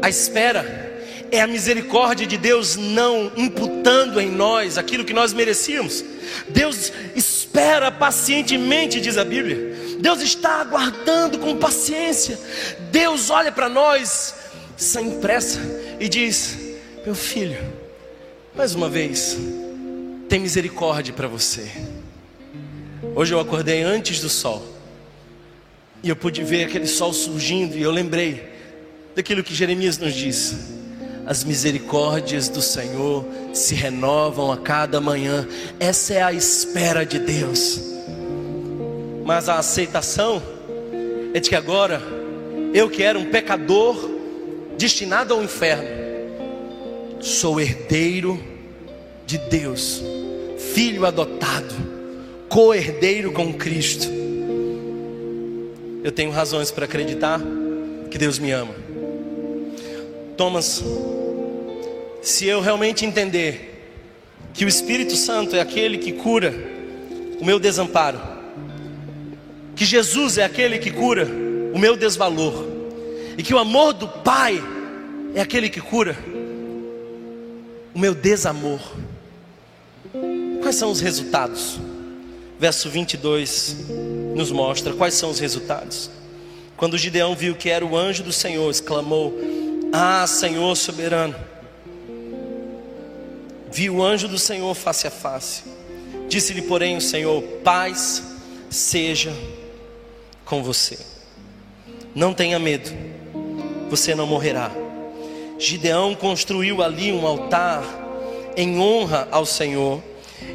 [0.04, 0.92] A espera
[1.32, 6.04] é a misericórdia de Deus não imputando em nós aquilo que nós merecíamos.
[6.50, 9.98] Deus espera pacientemente, diz a Bíblia.
[10.02, 12.38] Deus está aguardando com paciência.
[12.92, 14.36] Deus olha para nós
[14.76, 15.62] sem pressa
[16.02, 16.58] e diz:
[17.06, 17.64] Meu filho,
[18.54, 19.38] mais uma vez,
[20.28, 21.72] tem misericórdia para você.
[23.16, 24.68] Hoje eu acordei antes do sol
[26.04, 28.52] e eu pude ver aquele sol surgindo e eu lembrei
[29.16, 30.56] daquilo que Jeremias nos diz.
[31.26, 35.48] As misericórdias do Senhor se renovam a cada manhã.
[35.80, 37.80] Essa é a espera de Deus.
[39.24, 40.44] Mas a aceitação
[41.34, 42.02] é de que agora
[42.74, 43.96] eu que era um pecador
[44.78, 45.88] destinado ao inferno,
[47.22, 48.42] sou herdeiro
[49.26, 50.02] de Deus,
[50.74, 51.74] filho adotado,
[52.50, 54.08] co-herdeiro com Cristo.
[56.04, 57.40] Eu tenho razões para acreditar
[58.12, 58.83] que Deus me ama.
[60.38, 60.84] Thomas,
[62.22, 63.74] se eu realmente entender
[64.54, 66.54] que o Espírito Santo é aquele que cura
[67.40, 68.20] o meu desamparo,
[69.76, 71.28] que Jesus é aquele que cura
[71.74, 72.66] o meu desvalor,
[73.38, 74.64] e que o amor do Pai
[75.36, 76.18] é aquele que cura
[77.94, 78.80] o meu desamor.
[80.62, 81.80] Quais são os resultados?
[82.60, 83.76] Verso 22
[84.36, 86.10] nos mostra quais são os resultados.
[86.78, 89.34] Quando Gideão viu que era o anjo do Senhor, exclamou:
[89.96, 91.36] ah, Senhor soberano.
[93.72, 95.64] Vi o anjo do Senhor face a face.
[96.28, 98.24] Disse-lhe, porém, o Senhor: Paz
[98.72, 99.32] seja
[100.44, 100.98] com você.
[102.16, 102.90] Não tenha medo,
[103.88, 104.72] você não morrerá.
[105.60, 107.84] Gideão construiu ali um altar
[108.58, 110.02] em honra ao Senhor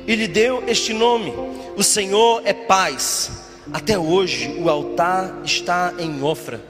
[0.04, 1.32] e lhe deu este nome:
[1.76, 3.30] O Senhor é paz.
[3.72, 6.67] Até hoje o altar está em Ofra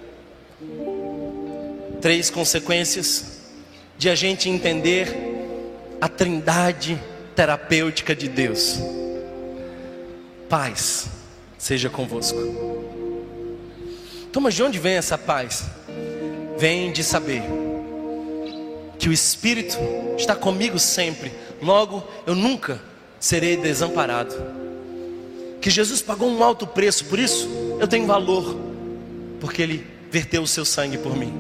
[2.01, 3.39] Três consequências
[3.97, 5.17] de a gente entender
[6.01, 7.01] a trindade
[7.35, 8.79] terapêutica de Deus.
[10.49, 11.09] Paz
[11.59, 12.39] seja convosco.
[14.31, 15.65] Então, mas de onde vem essa paz?
[16.57, 17.43] Vem de saber
[18.99, 19.77] que o Espírito
[20.17, 21.33] está comigo sempre,
[21.63, 22.81] logo eu nunca
[23.21, 24.35] serei desamparado.
[25.61, 27.49] que Jesus pagou um alto preço, por isso
[27.81, 28.57] eu tenho valor,
[29.41, 31.33] porque Ele verteu o seu sangue por mim,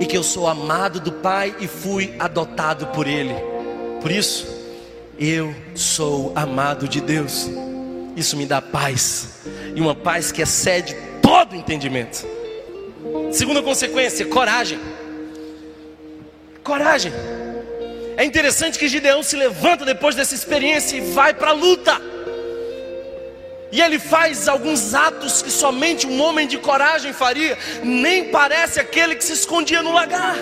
[0.00, 3.34] e que eu sou amado do Pai e fui adotado por Ele,
[4.00, 4.46] por isso
[5.18, 7.48] eu sou amado de Deus,
[8.16, 9.40] isso me dá paz,
[9.74, 12.24] e uma paz que excede todo entendimento.
[13.32, 14.78] Segunda consequência, coragem.
[16.62, 17.12] Coragem.
[18.16, 22.00] É interessante que Gideão se levanta depois dessa experiência e vai para a luta.
[23.70, 29.14] E ele faz alguns atos que somente um homem de coragem faria, nem parece aquele
[29.14, 30.36] que se escondia no lagar.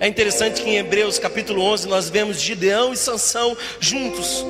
[0.00, 4.44] É interessante que em Hebreus capítulo 11 nós vemos Gideão e Sansão juntos.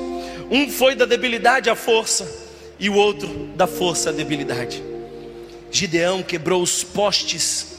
[0.49, 2.27] Um foi da debilidade à força
[2.79, 4.83] e o outro da força à debilidade.
[5.71, 7.77] Gideão quebrou os postes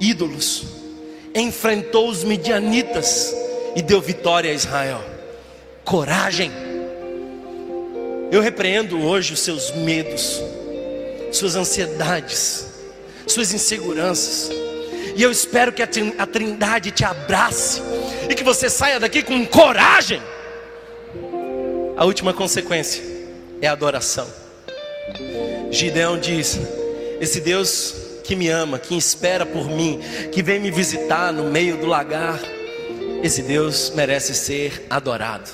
[0.00, 0.64] ídolos,
[1.34, 3.34] enfrentou os midianitas
[3.74, 5.04] e deu vitória a Israel.
[5.84, 6.50] Coragem.
[8.34, 10.42] Eu repreendo hoje os seus medos,
[11.30, 12.66] suas ansiedades,
[13.28, 14.50] suas inseguranças.
[15.14, 17.80] E eu espero que a Trindade te abrace
[18.28, 20.20] e que você saia daqui com coragem.
[21.96, 23.04] A última consequência
[23.62, 24.28] é a adoração.
[25.70, 26.58] Gideão diz:
[27.20, 30.00] Esse Deus que me ama, que espera por mim,
[30.32, 32.40] que vem me visitar no meio do lagar,
[33.22, 35.48] esse Deus merece ser adorado.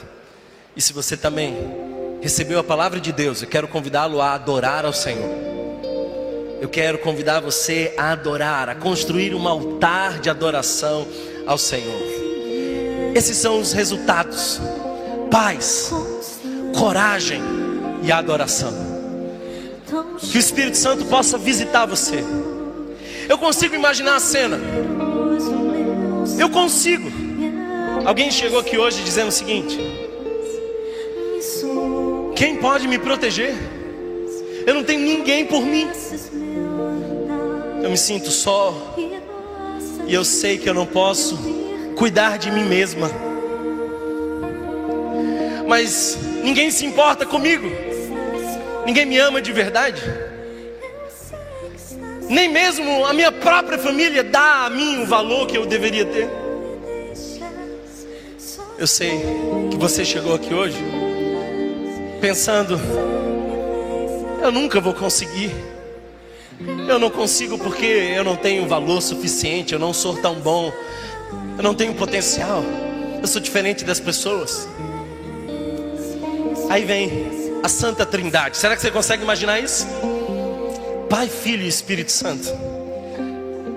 [0.74, 1.89] E se você também
[2.20, 5.50] recebeu a palavra de Deus, eu quero convidá-lo a adorar ao Senhor.
[6.60, 11.06] Eu quero convidar você a adorar, a construir um altar de adoração
[11.46, 12.00] ao Senhor.
[13.14, 14.60] Esses são os resultados:
[15.30, 15.90] paz,
[16.78, 17.40] coragem
[18.02, 18.72] e adoração.
[20.20, 22.22] Que o Espírito Santo possa visitar você.
[23.28, 24.58] Eu consigo imaginar a cena.
[26.38, 27.10] Eu consigo.
[28.04, 29.78] Alguém chegou aqui hoje dizendo o seguinte:
[32.40, 33.54] Quem pode me proteger?
[34.66, 35.86] Eu não tenho ninguém por mim.
[37.82, 38.94] Eu me sinto só.
[40.06, 41.38] E eu sei que eu não posso
[41.98, 43.10] cuidar de mim mesma.
[45.68, 47.70] Mas ninguém se importa comigo.
[48.86, 50.02] Ninguém me ama de verdade.
[52.26, 56.30] Nem mesmo a minha própria família dá a mim o valor que eu deveria ter.
[58.78, 59.20] Eu sei
[59.70, 60.82] que você chegou aqui hoje
[62.20, 62.78] pensando:
[64.42, 65.50] eu nunca vou conseguir.
[66.86, 70.70] Eu não consigo porque eu não tenho valor suficiente, eu não sou tão bom,
[71.56, 72.62] eu não tenho potencial,
[73.20, 74.68] eu sou diferente das pessoas.
[76.68, 77.10] Aí vem
[77.62, 78.58] a Santa Trindade.
[78.58, 79.86] Será que você consegue imaginar isso?
[81.08, 82.48] Pai, Filho e Espírito Santo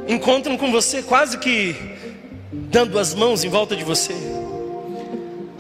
[0.08, 1.76] encontram com você quase que
[2.52, 4.14] dando as mãos em volta de você.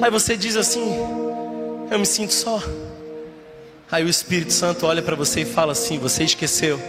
[0.01, 1.22] Aí você diz assim:
[1.91, 2.61] Eu me sinto só.
[3.91, 6.79] Aí o Espírito Santo olha para você e fala assim: Você esqueceu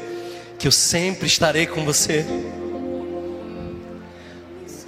[0.59, 2.24] que eu sempre estarei com você.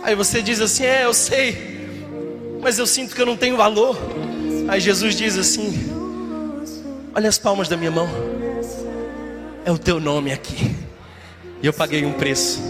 [0.02, 1.88] Aí você diz assim: É, eu sei,
[2.62, 3.98] mas eu sinto que eu não tenho valor.
[4.68, 5.74] Aí Jesus diz assim:
[7.14, 8.08] Olha as palmas da minha mão,
[9.64, 10.74] é o teu nome aqui.
[11.62, 12.60] E eu paguei um preço,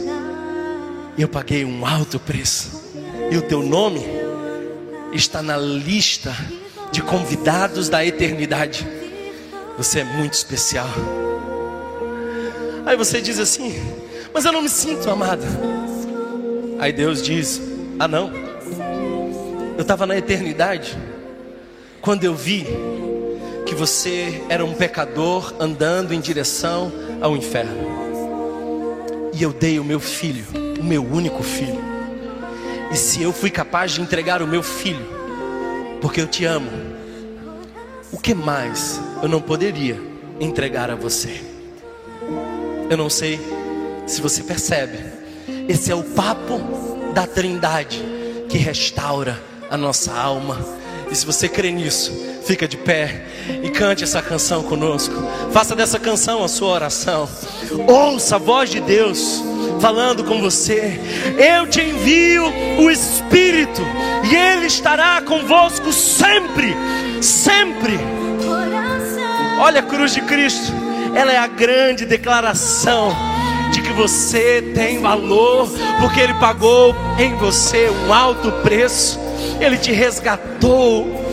[1.16, 2.82] e eu paguei um alto preço,
[3.30, 4.00] e o teu nome
[5.12, 6.34] está na lista
[6.96, 8.88] de convidados da eternidade.
[9.76, 10.88] Você é muito especial.
[12.86, 13.74] Aí você diz assim:
[14.32, 15.44] Mas eu não me sinto amada.
[16.78, 17.60] Aí Deus diz:
[17.98, 18.32] Ah, não.
[19.76, 20.96] Eu estava na eternidade
[22.00, 22.66] quando eu vi
[23.66, 26.90] que você era um pecador andando em direção
[27.20, 27.76] ao inferno.
[29.34, 30.46] E eu dei o meu filho,
[30.80, 31.84] o meu único filho
[32.90, 35.04] e se eu fui capaz de entregar o meu filho,
[36.00, 36.85] porque eu te amo,
[38.16, 40.00] o que mais eu não poderia
[40.40, 41.38] entregar a você?
[42.88, 43.38] Eu não sei
[44.06, 44.98] se você percebe,
[45.68, 46.58] esse é o papo
[47.12, 48.02] da Trindade
[48.48, 49.38] que restaura
[49.70, 50.58] a nossa alma.
[51.10, 52.10] E se você crê nisso,
[52.46, 53.22] fica de pé
[53.62, 55.14] e cante essa canção conosco.
[55.52, 57.28] Faça dessa canção a sua oração.
[57.88, 59.42] Ouça a voz de Deus
[59.80, 60.98] falando com você.
[61.36, 62.44] Eu te envio
[62.78, 63.82] o Espírito
[64.30, 66.74] e Ele estará convosco sempre,
[67.20, 67.98] sempre.
[69.58, 70.72] Olha a cruz de Cristo,
[71.14, 73.10] ela é a grande declaração
[73.72, 75.68] de que você tem valor,
[76.00, 79.18] porque Ele pagou em você um alto preço,
[79.60, 81.25] Ele te resgatou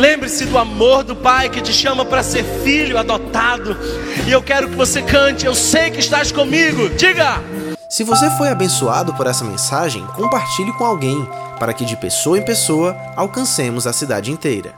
[0.00, 3.76] Lembre-se do amor do Pai que te chama para ser filho adotado.
[4.26, 6.88] E eu quero que você cante, eu sei que estás comigo.
[6.88, 7.34] Diga!
[7.86, 11.28] Se você foi abençoado por essa mensagem, compartilhe com alguém,
[11.58, 14.74] para que de pessoa em pessoa alcancemos a cidade inteira.